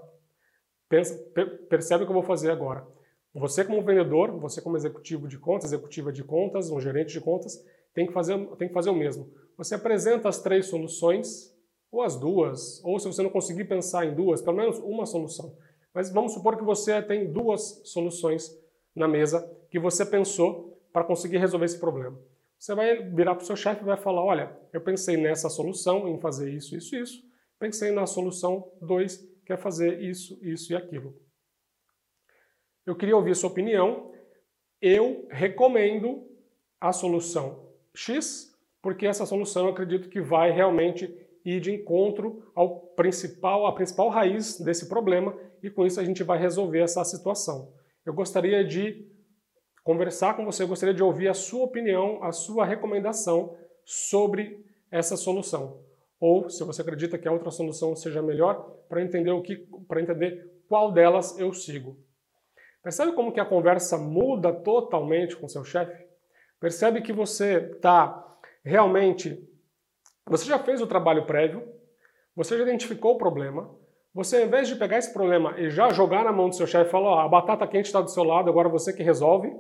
[0.90, 1.18] pensa,
[1.70, 2.86] percebe o que eu vou fazer agora.
[3.34, 7.64] Você como vendedor, você como executivo de contas, executiva de contas, um gerente de contas,
[7.94, 9.32] tem que fazer, tem que fazer o mesmo.
[9.58, 11.56] Você apresenta as três soluções,
[11.90, 15.56] ou as duas, ou se você não conseguir pensar em duas, pelo menos uma solução.
[15.94, 18.52] Mas vamos supor que você tem duas soluções
[18.94, 22.18] na mesa que você pensou para conseguir resolver esse problema.
[22.58, 26.08] Você vai virar para o seu chefe e vai falar: Olha, eu pensei nessa solução,
[26.08, 27.22] em fazer isso, isso, isso.
[27.60, 31.14] Pensei na solução 2, que é fazer isso, isso e aquilo.
[32.86, 34.14] Eu queria ouvir sua opinião.
[34.82, 36.26] Eu recomendo
[36.80, 42.80] a solução X, porque essa solução eu acredito que vai realmente ir de encontro ao
[42.96, 47.74] principal, à principal raiz desse problema e com isso a gente vai resolver essa situação.
[48.06, 49.14] Eu gostaria de
[49.86, 55.16] conversar com você, eu gostaria de ouvir a sua opinião, a sua recomendação sobre essa
[55.16, 55.80] solução.
[56.20, 59.56] Ou se você acredita que a outra solução seja melhor, para entender o que,
[59.88, 62.00] para entender qual delas eu sigo.
[62.82, 66.04] Percebe como que a conversa muda totalmente com seu chefe?
[66.60, 69.48] Percebe que você está realmente.
[70.28, 71.64] Você já fez o trabalho prévio,
[72.36, 73.72] você já identificou o problema,
[74.16, 76.88] você, ao invés de pegar esse problema e já jogar na mão do seu chefe
[76.88, 79.54] e falar: oh, a batata quente está do seu lado, agora você que resolve.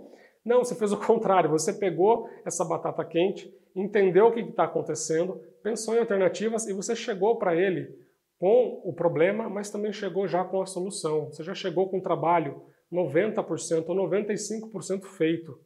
[0.45, 1.49] Não, você fez o contrário.
[1.49, 6.95] Você pegou essa batata quente, entendeu o que está acontecendo, pensou em alternativas e você
[6.95, 7.93] chegou para ele
[8.39, 11.25] com o problema, mas também chegou já com a solução.
[11.25, 12.61] Você já chegou com o trabalho
[12.93, 15.59] 90% ou 95% feito.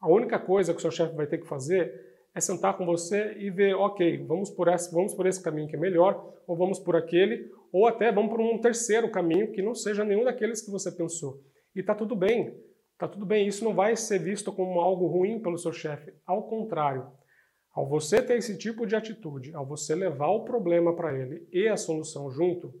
[0.00, 3.34] A única coisa que o seu chefe vai ter que fazer é sentar com você
[3.38, 6.78] e ver, ok, vamos por esse, vamos por esse caminho que é melhor, ou vamos
[6.78, 10.70] por aquele, ou até vamos por um terceiro caminho que não seja nenhum daqueles que
[10.70, 11.40] você pensou.
[11.74, 12.54] E está tudo bem,
[12.92, 13.46] está tudo bem.
[13.46, 16.12] Isso não vai ser visto como algo ruim pelo seu chefe.
[16.26, 17.06] Ao contrário,
[17.72, 21.68] ao você ter esse tipo de atitude, ao você levar o problema para ele e
[21.68, 22.72] a solução junto,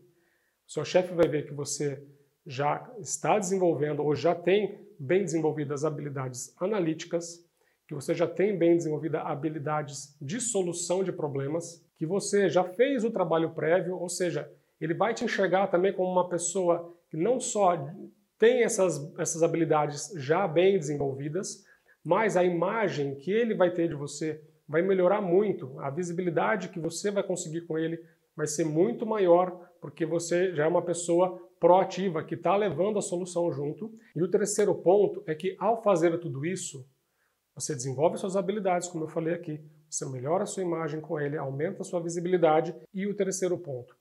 [0.66, 2.02] seu chefe vai ver que você
[2.46, 7.43] já está desenvolvendo ou já tem bem desenvolvidas habilidades analíticas,
[7.86, 13.04] que você já tem bem desenvolvidas habilidades de solução de problemas, que você já fez
[13.04, 17.38] o trabalho prévio, ou seja, ele vai te enxergar também como uma pessoa que não
[17.38, 17.76] só
[18.38, 21.64] tem essas, essas habilidades já bem desenvolvidas,
[22.04, 26.80] mas a imagem que ele vai ter de você vai melhorar muito, a visibilidade que
[26.80, 28.02] você vai conseguir com ele
[28.36, 33.02] vai ser muito maior, porque você já é uma pessoa proativa que está levando a
[33.02, 33.92] solução junto.
[34.14, 36.84] E o terceiro ponto é que ao fazer tudo isso,
[37.54, 41.36] você desenvolve suas habilidades, como eu falei aqui, você melhora a sua imagem com ele,
[41.36, 42.74] aumenta a sua visibilidade.
[42.92, 43.96] E o terceiro ponto,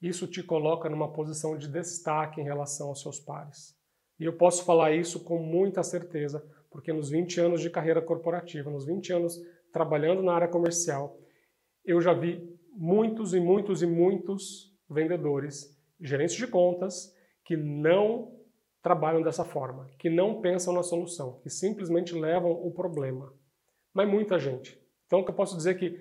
[0.00, 3.76] isso te coloca numa posição de destaque em relação aos seus pares.
[4.18, 8.70] E eu posso falar isso com muita certeza, porque nos 20 anos de carreira corporativa,
[8.70, 9.38] nos 20 anos
[9.72, 11.18] trabalhando na área comercial,
[11.84, 18.35] eu já vi muitos e muitos e muitos vendedores gerentes de contas que não
[18.86, 23.32] trabalham dessa forma, que não pensam na solução, que simplesmente levam o problema.
[23.92, 24.80] Mas muita gente.
[25.04, 26.00] Então, o que eu posso dizer é que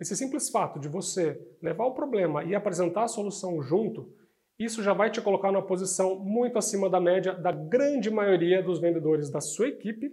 [0.00, 4.10] esse simples fato de você levar o problema e apresentar a solução junto,
[4.58, 8.80] isso já vai te colocar numa posição muito acima da média da grande maioria dos
[8.80, 10.10] vendedores da sua equipe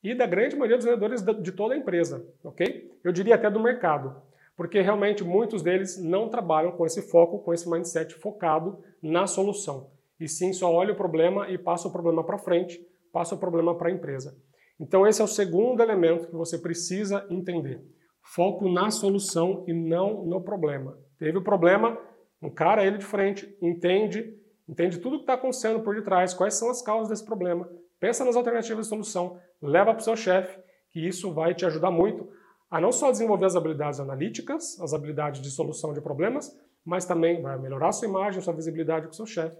[0.00, 2.88] e da grande maioria dos vendedores de toda a empresa, ok?
[3.02, 4.22] Eu diria até do mercado
[4.56, 9.97] porque realmente muitos deles não trabalham com esse foco, com esse mindset focado na solução.
[10.20, 13.76] E sim, só olha o problema e passa o problema para frente, passa o problema
[13.76, 14.36] para a empresa.
[14.80, 17.82] Então, esse é o segundo elemento que você precisa entender.
[18.22, 20.98] Foco na solução e não no problema.
[21.18, 21.98] Teve o problema,
[22.42, 24.36] encara ele de frente, entende,
[24.68, 28.24] entende tudo o que está acontecendo por detrás, quais são as causas desse problema, pensa
[28.24, 32.28] nas alternativas de solução, leva para o seu chefe, que isso vai te ajudar muito
[32.70, 36.54] a não só desenvolver as habilidades analíticas, as habilidades de solução de problemas,
[36.84, 39.56] mas também vai melhorar sua imagem, sua visibilidade com o seu chefe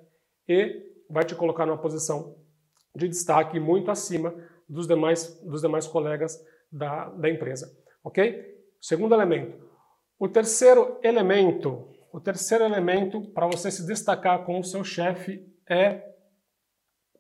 [0.49, 2.37] e vai te colocar numa posição
[2.95, 4.35] de destaque muito acima
[4.69, 6.39] dos demais, dos demais colegas
[6.71, 7.77] da, da empresa.
[8.03, 8.57] Ok?
[8.81, 9.69] Segundo elemento.
[10.19, 16.03] O terceiro elemento, o terceiro elemento para você se destacar com o seu chefe é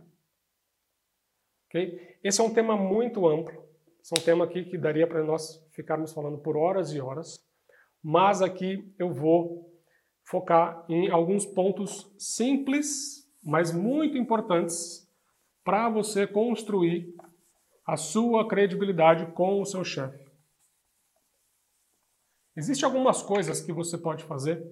[1.66, 2.18] Ok?
[2.22, 3.67] Esse é um tema muito amplo.
[4.08, 7.46] Esse é um tema aqui que daria para nós ficarmos falando por horas e horas.
[8.02, 9.70] Mas aqui eu vou
[10.24, 15.06] focar em alguns pontos simples, mas muito importantes
[15.62, 17.14] para você construir
[17.84, 20.26] a sua credibilidade com o seu chefe.
[22.56, 24.66] Existem algumas coisas que você pode fazer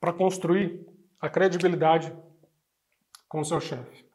[0.00, 0.82] para construir
[1.20, 2.10] a credibilidade
[3.28, 4.08] com o seu chefe.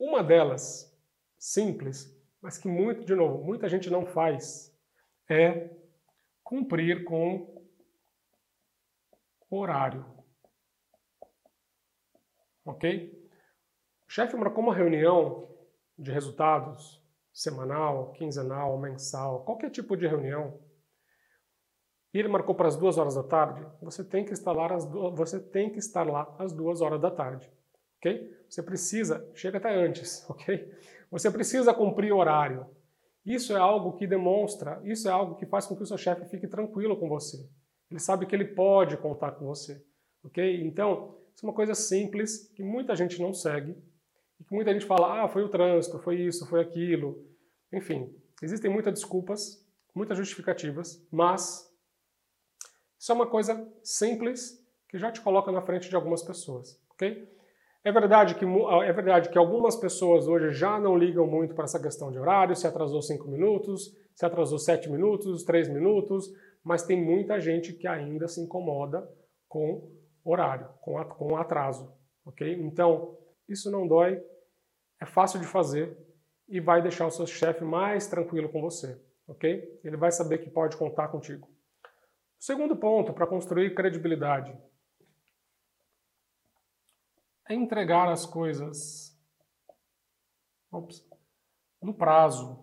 [0.00, 0.92] Uma delas,
[1.38, 2.11] simples,
[2.42, 4.76] mas que muito, de novo, muita gente não faz,
[5.30, 5.70] é
[6.42, 7.64] cumprir com
[9.48, 10.04] horário.
[12.64, 13.30] Ok?
[14.06, 15.48] O chefe marcou uma reunião
[15.96, 17.02] de resultados
[17.32, 20.60] semanal, quinzenal, mensal, qualquer tipo de reunião,
[22.12, 24.84] e ele marcou para as duas horas da tarde, você tem que estar lá às
[24.84, 27.50] duas, você tem que estar lá às duas horas da tarde,
[27.96, 28.44] ok?
[28.48, 30.70] Você precisa, chega até antes, ok?
[31.12, 32.66] Você precisa cumprir horário.
[33.24, 36.24] Isso é algo que demonstra, isso é algo que faz com que o seu chefe
[36.24, 37.36] fique tranquilo com você.
[37.90, 39.84] Ele sabe que ele pode contar com você,
[40.24, 40.64] ok?
[40.64, 43.76] Então, isso é uma coisa simples que muita gente não segue
[44.40, 47.24] e que muita gente fala, ah, foi o trânsito, foi isso, foi aquilo.
[47.70, 51.70] Enfim, existem muitas desculpas, muitas justificativas, mas
[52.98, 57.28] isso é uma coisa simples que já te coloca na frente de algumas pessoas, ok?
[57.84, 61.82] É verdade que, é verdade que algumas pessoas hoje já não ligam muito para essa
[61.82, 66.30] questão de horário, se atrasou 5 minutos, se atrasou 7 minutos, 3 minutos,
[66.62, 69.08] mas tem muita gente que ainda se incomoda
[69.48, 69.90] com
[70.24, 71.92] horário, com, com atraso,
[72.24, 72.54] ok?
[72.62, 73.18] Então,
[73.48, 74.22] isso não dói,
[75.00, 75.98] é fácil de fazer
[76.48, 79.80] e vai deixar o seu chefe mais tranquilo com você, ok?
[79.82, 81.48] Ele vai saber que pode contar contigo.
[82.38, 84.56] Segundo ponto para construir credibilidade
[87.54, 89.12] entregar as coisas
[90.70, 91.04] ops,
[91.82, 92.58] no prazo.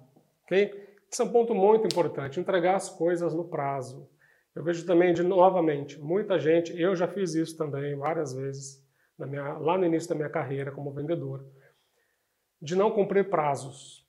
[0.46, 0.90] ok?
[1.12, 4.10] Esse é um ponto muito importante, entregar as coisas no prazo.
[4.56, 8.84] Eu vejo também, de novamente, muita gente, eu já fiz isso também várias vezes,
[9.18, 11.46] minha, lá no início da minha carreira como vendedor,
[12.62, 14.06] de não cumprir prazos.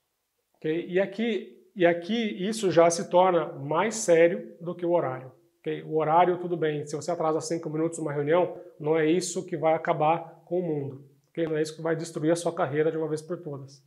[0.57, 0.87] Okay?
[0.87, 5.31] E, aqui, e aqui isso já se torna mais sério do que o horário.
[5.59, 5.83] Okay?
[5.83, 6.85] O horário, tudo bem.
[6.85, 10.61] Se você atrasa cinco minutos uma reunião, não é isso que vai acabar com o
[10.61, 11.05] mundo.
[11.29, 11.47] Okay?
[11.47, 13.81] Não é isso que vai destruir a sua carreira de uma vez por todas.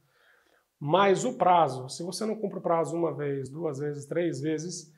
[0.81, 4.90] Mas o prazo, se você não cumpre o prazo uma vez, duas vezes, três vezes,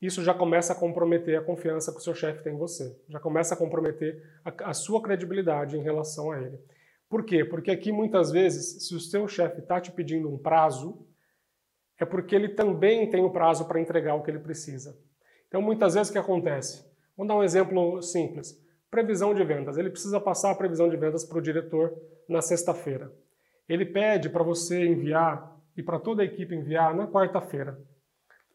[0.00, 2.98] isso já começa a comprometer a confiança que o seu chefe tem em você.
[3.08, 6.58] Já começa a comprometer a, a sua credibilidade em relação a ele.
[7.08, 7.44] Por quê?
[7.44, 11.06] Porque aqui muitas vezes, se o seu chefe está te pedindo um prazo,
[12.00, 14.98] é porque ele também tem o prazo para entregar o que ele precisa.
[15.46, 16.84] Então, muitas vezes o que acontece?
[17.16, 18.60] Vamos dar um exemplo simples.
[18.92, 19.78] Previsão de vendas.
[19.78, 21.94] Ele precisa passar a previsão de vendas para o diretor
[22.28, 23.10] na sexta-feira.
[23.66, 27.80] Ele pede para você enviar e para toda a equipe enviar na quarta-feira,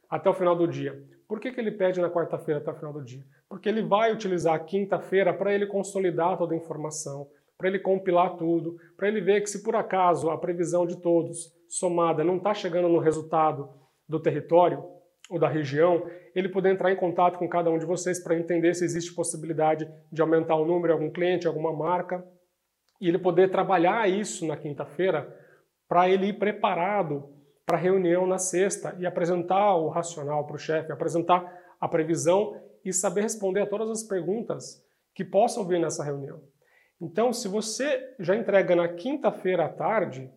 [0.08, 1.04] até o final do dia.
[1.28, 3.23] Por que, que ele pede na quarta-feira até o final do dia?
[3.50, 8.38] Porque ele vai utilizar a quinta-feira para ele consolidar toda a informação, para ele compilar
[8.38, 12.54] tudo, para ele ver que se por acaso a previsão de todos somada não está
[12.54, 13.71] chegando no resultado
[14.08, 14.86] do território,
[15.29, 18.73] ou da região, ele poder entrar em contato com cada um de vocês para entender
[18.73, 22.25] se existe possibilidade de aumentar o número de algum cliente, alguma marca,
[22.99, 25.28] e ele poder trabalhar isso na quinta-feira
[25.88, 27.30] para ele ir preparado
[27.65, 32.59] para a reunião na sexta e apresentar o racional para o chefe, apresentar a previsão
[32.84, 36.41] e saber responder a todas as perguntas que possam vir nessa reunião.
[36.99, 40.32] Então, se você já entrega na quinta-feira à tarde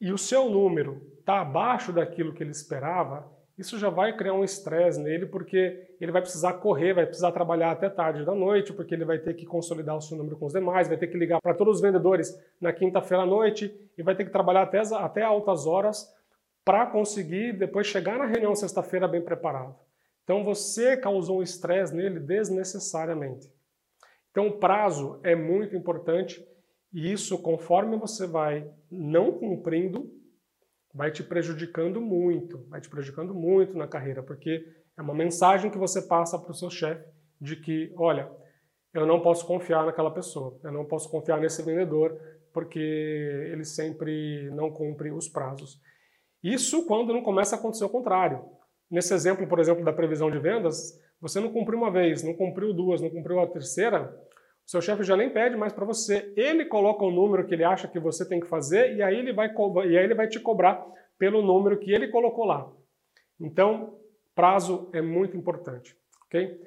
[0.00, 4.44] e o seu número está abaixo daquilo que ele esperava, isso já vai criar um
[4.44, 8.94] estresse nele, porque ele vai precisar correr, vai precisar trabalhar até tarde da noite, porque
[8.94, 11.40] ele vai ter que consolidar o seu número com os demais, vai ter que ligar
[11.40, 15.22] para todos os vendedores na quinta-feira à noite e vai ter que trabalhar até, até
[15.22, 16.08] altas horas
[16.64, 19.74] para conseguir depois chegar na reunião sexta-feira bem preparado.
[20.22, 23.52] Então você causou um estresse nele desnecessariamente.
[24.30, 26.46] Então o prazo é muito importante
[26.92, 30.10] E isso, conforme você vai não cumprindo,
[30.94, 34.64] vai te prejudicando muito, vai te prejudicando muito na carreira, porque
[34.96, 37.04] é uma mensagem que você passa para o seu chefe
[37.40, 38.30] de que, olha,
[38.92, 42.18] eu não posso confiar naquela pessoa, eu não posso confiar nesse vendedor,
[42.52, 45.80] porque ele sempre não cumpre os prazos.
[46.42, 48.44] Isso quando não começa a acontecer o contrário.
[48.90, 52.72] Nesse exemplo, por exemplo, da previsão de vendas, você não cumpriu uma vez, não cumpriu
[52.72, 54.16] duas, não cumpriu a terceira,
[54.68, 56.30] seu chefe já nem pede mais para você.
[56.36, 59.32] Ele coloca o número que ele acha que você tem que fazer e aí ele
[59.32, 59.48] vai,
[59.86, 62.70] e aí ele vai te cobrar pelo número que ele colocou lá.
[63.40, 63.98] Então,
[64.34, 65.96] prazo é muito importante.
[66.26, 66.60] ok?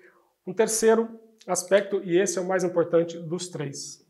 [0.48, 4.04] Um terceiro aspecto, e esse é o mais importante dos três.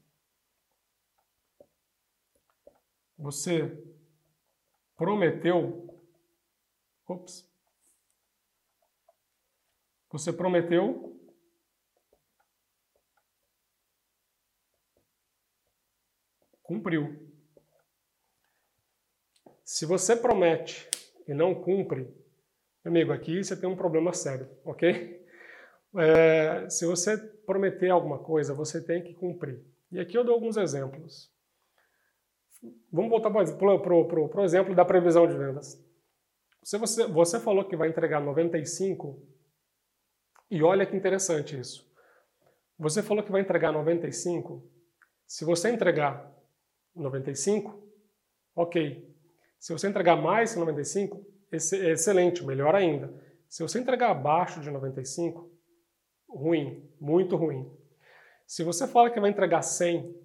[3.17, 3.77] Você
[4.95, 5.99] prometeu.
[7.09, 7.45] Ops.
[10.11, 11.20] Você prometeu
[16.71, 17.19] cumpriu.
[19.65, 20.89] Se você promete
[21.27, 22.07] e não cumpre,
[22.85, 25.21] amigo, aqui você tem um problema sério, ok?
[25.97, 29.61] É, se você prometer alguma coisa, você tem que cumprir.
[29.91, 31.29] E aqui eu dou alguns exemplos.
[32.89, 35.77] Vamos voltar para o exemplo da previsão de vendas.
[36.63, 39.21] Se você, você falou que vai entregar 95,
[40.49, 41.85] e olha que interessante isso.
[42.79, 44.65] Você falou que vai entregar 95.
[45.27, 46.30] Se você entregar
[46.95, 47.81] 95,
[48.55, 49.09] ok.
[49.59, 53.13] Se você entregar mais que 95, excelente, melhor ainda.
[53.47, 55.51] Se você entregar abaixo de 95,
[56.29, 57.69] ruim, muito ruim.
[58.47, 60.15] Se você fala que vai entregar 100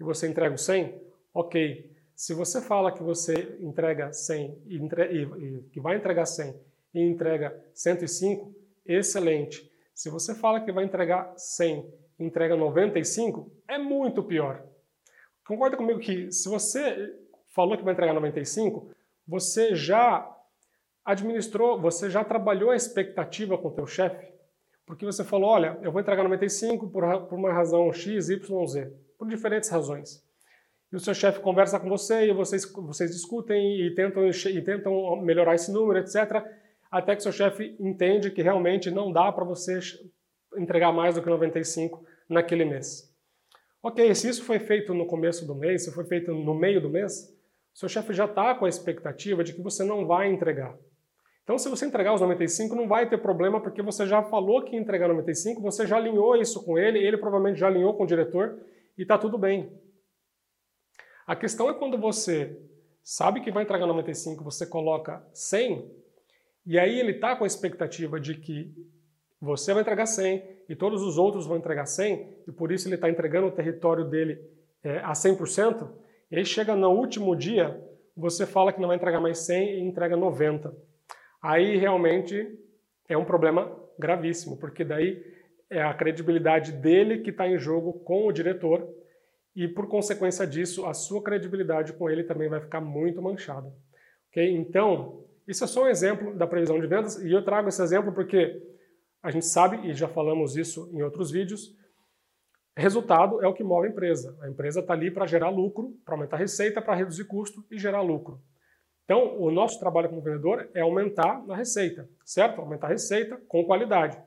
[0.00, 1.00] e você entrega o 100,
[1.34, 1.96] ok.
[2.14, 6.54] Se você fala que você entrega 100 e, entre, e que vai entregar 100
[6.94, 8.54] e entrega 105,
[8.86, 9.70] excelente.
[9.94, 14.64] Se você fala que vai entregar 100 e entrega 95, é muito pior.
[15.48, 17.12] Concorda comigo que se você
[17.48, 18.90] falou que vai entregar 95,
[19.26, 20.30] você já
[21.04, 24.32] administrou, você já trabalhou a expectativa com o teu chefe?
[24.86, 28.92] Porque você falou, olha, eu vou entregar 95 por, por uma razão X, Y, Z,
[29.18, 30.22] por diferentes razões.
[30.92, 35.16] E o seu chefe conversa com você e vocês, vocês discutem e tentam, e tentam
[35.16, 36.46] melhorar esse número, etc
[36.90, 39.78] até que seu chefe entende que realmente não dá para você
[40.56, 43.07] entregar mais do que 95 naquele mês.
[43.82, 46.90] Ok, se isso foi feito no começo do mês, se foi feito no meio do
[46.90, 47.32] mês,
[47.72, 50.76] seu chefe já está com a expectativa de que você não vai entregar.
[51.44, 54.74] Então, se você entregar os 95, não vai ter problema, porque você já falou que
[54.74, 58.06] ia entregar 95, você já alinhou isso com ele, ele provavelmente já alinhou com o
[58.06, 58.60] diretor,
[58.98, 59.72] e está tudo bem.
[61.24, 62.60] A questão é quando você
[63.02, 65.88] sabe que vai entregar 95, você coloca 100,
[66.66, 68.74] e aí ele está com a expectativa de que
[69.40, 72.96] você vai entregar 100 e todos os outros vão entregar 100, e por isso ele
[72.96, 74.38] está entregando o território dele
[74.82, 75.88] é, a 100%,
[76.30, 77.82] e aí chega no último dia,
[78.16, 80.74] você fala que não vai entregar mais 100 e entrega 90.
[81.42, 82.58] Aí realmente
[83.08, 85.24] é um problema gravíssimo, porque daí
[85.70, 88.86] é a credibilidade dele que está em jogo com o diretor,
[89.56, 93.72] e por consequência disso, a sua credibilidade com ele também vai ficar muito manchada.
[94.30, 94.52] Okay?
[94.52, 98.12] Então, isso é só um exemplo da previsão de vendas e eu trago esse exemplo
[98.12, 98.62] porque
[99.22, 101.76] a gente sabe, e já falamos isso em outros vídeos,
[102.76, 104.38] resultado é o que move a empresa.
[104.40, 107.78] A empresa está ali para gerar lucro, para aumentar a receita, para reduzir custo e
[107.78, 108.40] gerar lucro.
[109.04, 112.60] Então, o nosso trabalho como vendedor é aumentar a receita, certo?
[112.60, 114.22] Aumentar a receita com qualidade.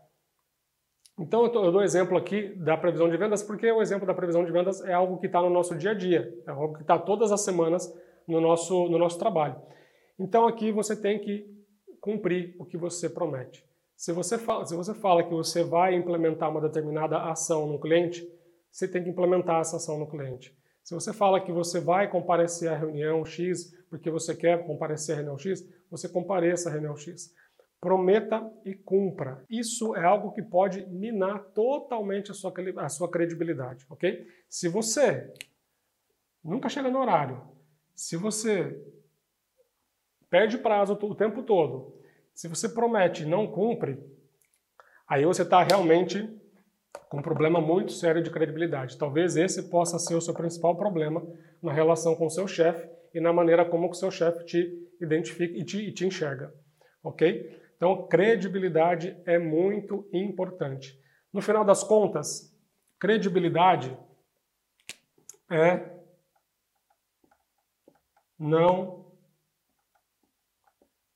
[1.19, 4.51] Então, eu, dou exemplo aqui da previsão de vendas, porque o exemplo da previsão de
[4.51, 7.31] vendas é algo que está no nosso dia a dia, é algo que está todas
[7.31, 7.93] as semanas
[8.27, 9.55] no nosso, no nosso trabalho.
[10.17, 11.45] Então aqui você tem que
[11.99, 13.63] cumprir o que você promete.
[14.01, 18.27] Se você, fala, se você fala que você vai implementar uma determinada ação no cliente,
[18.71, 20.57] você tem que implementar essa ação no cliente.
[20.83, 25.15] Se você fala que você vai comparecer à reunião X porque você quer comparecer à
[25.17, 27.31] reunião X, você compareça à reunião X.
[27.79, 29.45] Prometa e cumpra.
[29.47, 34.25] Isso é algo que pode minar totalmente a sua, a sua credibilidade, ok?
[34.49, 35.31] Se você
[36.43, 37.39] nunca chega no horário,
[37.93, 38.83] se você
[40.27, 42.00] perde prazo o tempo todo,
[42.33, 43.97] se você promete e não cumpre,
[45.07, 46.27] aí você está realmente
[47.09, 48.97] com um problema muito sério de credibilidade.
[48.97, 51.21] Talvez esse possa ser o seu principal problema
[51.61, 55.57] na relação com o seu chefe e na maneira como o seu chefe te identifica
[55.57, 56.53] e te, e te enxerga.
[57.03, 57.59] Ok?
[57.75, 60.99] Então, credibilidade é muito importante.
[61.33, 62.55] No final das contas,
[62.99, 63.97] credibilidade
[65.49, 65.89] é
[68.37, 69.05] não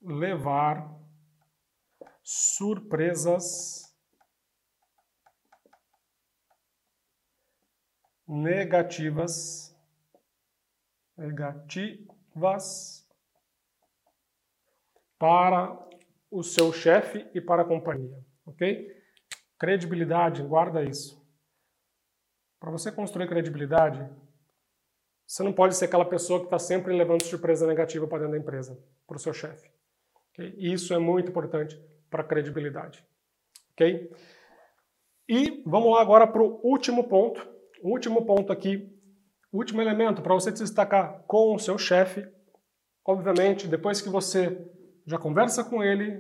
[0.02, 0.95] levar
[2.26, 3.96] surpresas
[8.28, 9.78] negativas
[11.16, 13.08] negativas
[15.20, 15.78] para
[16.32, 18.92] o seu chefe e para a companhia, ok?
[19.60, 21.24] Credibilidade, guarda isso.
[22.60, 24.10] Para você construir credibilidade,
[25.28, 28.40] você não pode ser aquela pessoa que está sempre levando surpresa negativa para dentro da
[28.40, 29.72] empresa, para o seu chefe.
[30.32, 30.56] Okay?
[30.58, 33.04] Isso é muito importante para credibilidade.
[33.74, 34.12] Ok?
[35.28, 37.46] E vamos lá agora para o último ponto.
[37.82, 38.92] O último ponto aqui,
[39.56, 42.28] último elemento para você se destacar com o seu chefe.
[43.06, 44.58] Obviamente, depois que você
[45.06, 46.20] já conversa com ele,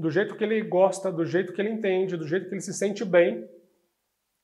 [0.00, 2.74] do jeito que ele gosta, do jeito que ele entende, do jeito que ele se
[2.74, 3.48] sente bem,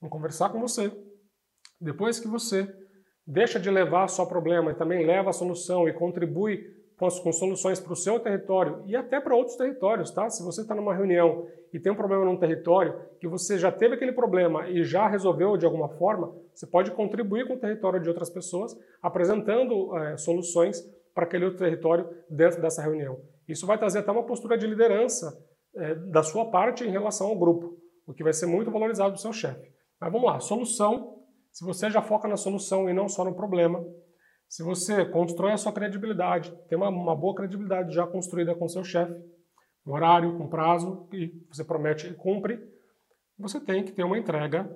[0.01, 0.91] vamos conversar com você.
[1.81, 2.73] Depois que você
[3.27, 7.93] deixa de levar só problema e também leva a solução e contribui com, soluções para
[7.95, 10.29] o seu território e até para outros territórios, tá?
[10.29, 13.95] Se você está numa reunião e tem um problema num território que você já teve
[13.95, 18.09] aquele problema e já resolveu de alguma forma, você pode contribuir com o território de
[18.09, 20.83] outras pessoas apresentando é, soluções
[21.15, 23.19] para aquele outro território dentro dessa reunião.
[23.49, 25.33] Isso vai trazer até uma postura de liderança
[25.75, 29.21] é, da sua parte em relação ao grupo, o que vai ser muito valorizado do
[29.21, 29.73] seu chefe.
[29.99, 31.17] Mas vamos lá, solução.
[31.51, 33.83] Se você já foca na solução e não só no problema,
[34.51, 38.83] se você constrói a sua credibilidade, tem uma, uma boa credibilidade já construída com seu
[38.83, 39.15] chefe,
[39.87, 42.61] um horário, com prazo, e você promete e cumpre,
[43.39, 44.69] você tem que ter uma entrega.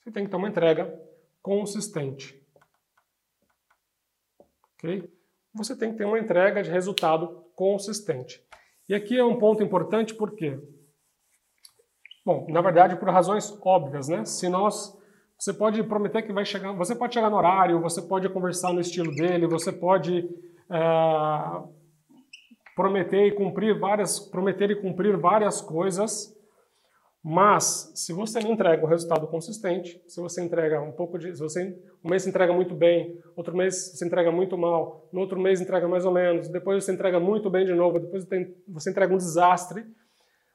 [0.00, 1.00] Você tem que ter uma entrega
[1.40, 2.44] consistente.
[4.74, 5.08] Ok?
[5.54, 8.44] Você tem que ter uma entrega de resultado consistente.
[8.88, 10.58] E aqui é um ponto importante porque,
[12.26, 14.24] bom, na verdade por razões óbvias, né?
[14.24, 14.98] Se nós
[15.38, 18.80] você pode prometer que vai chegar, você pode chegar no horário, você pode conversar no
[18.80, 20.28] estilo dele, você pode
[20.68, 21.62] é,
[22.74, 26.36] prometer e cumprir várias, prometer e cumprir várias coisas,
[27.22, 31.40] mas se você não entrega um resultado consistente, se você entrega um pouco de, se
[31.40, 35.60] você um mês entrega muito bem, outro mês você entrega muito mal, no outro mês
[35.60, 38.26] entrega mais ou menos, depois você entrega muito bem de novo, depois
[38.66, 39.84] você entrega um desastre.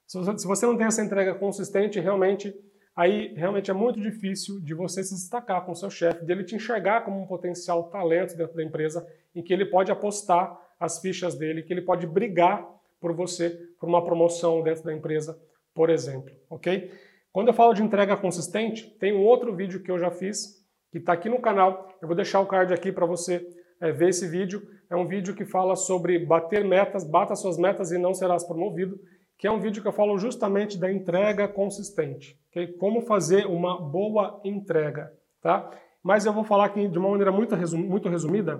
[0.05, 2.53] Se você, se você não tem essa entrega consistente, realmente
[2.95, 6.55] aí realmente é muito difícil de você se destacar com o seu chefe, dele te
[6.55, 11.35] enxergar como um potencial talento dentro da empresa, em que ele pode apostar as fichas
[11.35, 12.67] dele, que ele pode brigar
[12.99, 15.37] por você por uma promoção dentro da empresa,
[15.73, 16.91] por exemplo, ok?
[17.31, 20.99] Quando eu falo de entrega consistente, tem um outro vídeo que eu já fiz, que
[20.99, 23.45] está aqui no canal, eu vou deixar o card aqui para você
[23.81, 27.91] é, ver esse vídeo, é um vídeo que fala sobre bater metas, bata suas metas
[27.91, 28.99] e não serás promovido,
[29.37, 32.67] que é um vídeo que eu falo justamente da entrega consistente, okay?
[32.73, 35.11] como fazer uma boa entrega.
[35.41, 35.69] Tá?
[36.01, 38.57] Mas eu vou falar aqui de uma maneira muito, resum muito resumida,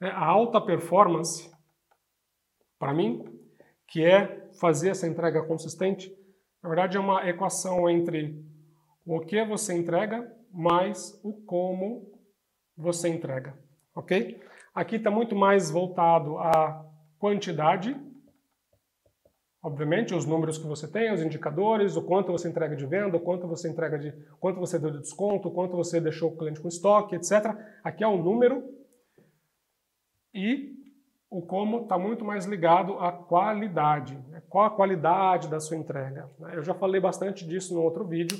[0.00, 0.10] né?
[0.10, 1.50] a alta performance,
[2.78, 3.24] para mim,
[3.88, 6.14] que é fazer essa entrega consistente,
[6.62, 8.44] na verdade é uma equação entre
[9.06, 12.12] o que você entrega mais o como
[12.76, 13.58] você entrega,
[13.94, 14.40] ok?
[14.74, 16.84] Aqui está muito mais voltado à
[17.18, 17.96] quantidade,
[19.64, 23.20] Obviamente, os números que você tem, os indicadores, o quanto você entrega de venda, o
[23.20, 26.60] quanto você entrega de, quanto você deu de desconto, o quanto você deixou o cliente
[26.60, 27.56] com estoque, etc.
[27.82, 28.62] Aqui é o número
[30.34, 30.74] e
[31.30, 34.18] o como está muito mais ligado à qualidade.
[34.28, 34.42] Né?
[34.50, 36.28] Qual a qualidade da sua entrega?
[36.52, 38.36] Eu já falei bastante disso no outro vídeo,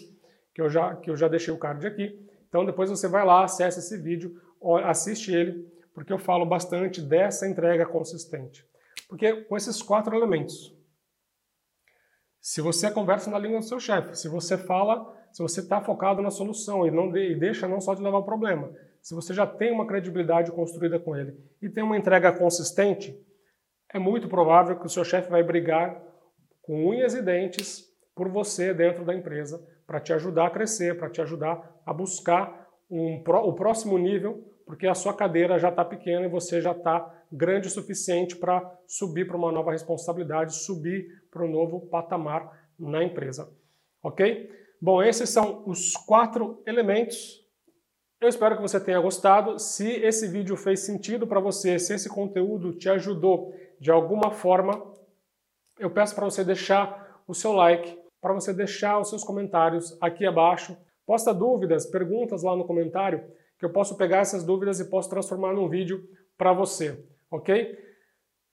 [0.54, 2.22] que eu já, que eu já deixei o card aqui.
[2.50, 4.38] Então depois você vai lá, acessa esse vídeo,
[4.84, 8.62] assiste ele, porque eu falo bastante dessa entrega consistente.
[9.08, 10.73] Porque com esses quatro elementos,
[12.44, 16.20] se você conversa na língua do seu chefe, se você fala, se você está focado
[16.20, 18.70] na solução e não de, e deixa não só de levar o problema,
[19.00, 23.18] se você já tem uma credibilidade construída com ele e tem uma entrega consistente,
[23.90, 25.98] é muito provável que o seu chefe vai brigar
[26.60, 31.08] com unhas e dentes por você dentro da empresa para te ajudar a crescer, para
[31.08, 36.26] te ajudar a buscar um, o próximo nível, porque a sua cadeira já está pequena
[36.26, 41.44] e você já está grande o suficiente para subir para uma nova responsabilidade, subir para
[41.44, 43.52] um novo patamar na empresa.
[44.02, 44.50] Ok?
[44.80, 47.42] Bom, esses são os quatro elementos.
[48.20, 49.58] Eu espero que você tenha gostado.
[49.58, 54.94] Se esse vídeo fez sentido para você, se esse conteúdo te ajudou de alguma forma,
[55.78, 60.24] eu peço para você deixar o seu like, para você deixar os seus comentários aqui
[60.24, 60.76] abaixo.
[61.06, 63.22] Posta dúvidas, perguntas lá no comentário,
[63.58, 66.02] que eu posso pegar essas dúvidas e posso transformar num vídeo
[66.36, 67.76] para você ok?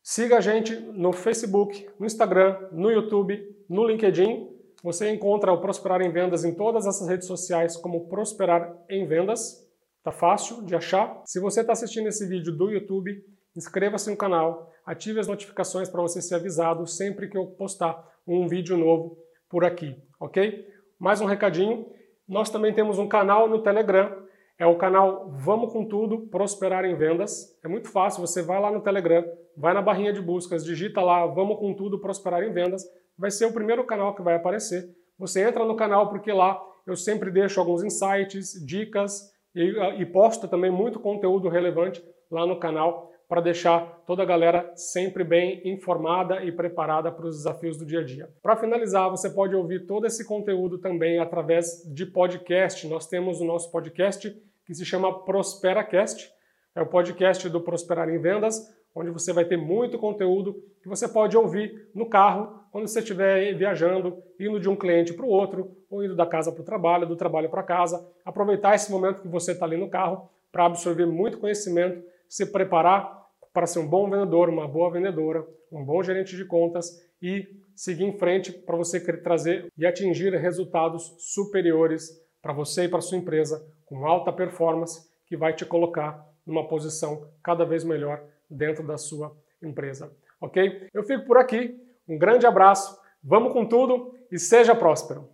[0.03, 3.39] Siga a gente no Facebook, no Instagram, no YouTube,
[3.69, 4.49] no LinkedIn.
[4.83, 9.69] Você encontra o Prosperar em Vendas em todas essas redes sociais como Prosperar em Vendas.
[10.03, 11.21] Tá fácil de achar.
[11.25, 13.23] Se você está assistindo esse vídeo do YouTube,
[13.55, 18.47] inscreva-se no canal, ative as notificações para você ser avisado sempre que eu postar um
[18.47, 20.65] vídeo novo por aqui, ok?
[20.97, 21.85] Mais um recadinho.
[22.27, 24.20] Nós também temos um canal no Telegram
[24.61, 27.57] é o canal Vamos com Tudo Prosperar em Vendas.
[27.63, 29.25] É muito fácil, você vai lá no Telegram,
[29.57, 32.83] vai na barrinha de buscas, digita lá Vamos com Tudo Prosperar em Vendas,
[33.17, 34.87] vai ser o primeiro canal que vai aparecer.
[35.17, 40.47] Você entra no canal porque lá eu sempre deixo alguns insights, dicas e, e posto
[40.47, 46.43] também muito conteúdo relevante lá no canal para deixar toda a galera sempre bem informada
[46.43, 48.29] e preparada para os desafios do dia a dia.
[48.43, 52.85] Para finalizar, você pode ouvir todo esse conteúdo também através de podcast.
[52.87, 54.31] Nós temos o nosso podcast
[54.71, 56.31] que se chama ProsperaCast.
[56.73, 61.09] É o podcast do Prosperar em Vendas, onde você vai ter muito conteúdo que você
[61.09, 65.75] pode ouvir no carro, quando você estiver viajando, indo de um cliente para o outro,
[65.89, 68.09] ou indo da casa para o trabalho, do trabalho para casa.
[68.23, 73.27] Aproveitar esse momento que você está ali no carro para absorver muito conhecimento, se preparar
[73.51, 77.45] para ser um bom vendedor, uma boa vendedora, um bom gerente de contas e
[77.75, 83.17] seguir em frente para você trazer e atingir resultados superiores para você e para sua
[83.17, 83.61] empresa
[83.91, 89.35] com alta performance que vai te colocar numa posição cada vez melhor dentro da sua
[89.61, 90.15] empresa.
[90.39, 90.87] Ok?
[90.93, 91.77] Eu fico por aqui.
[92.07, 95.27] Um grande abraço, vamos com tudo e seja próspero!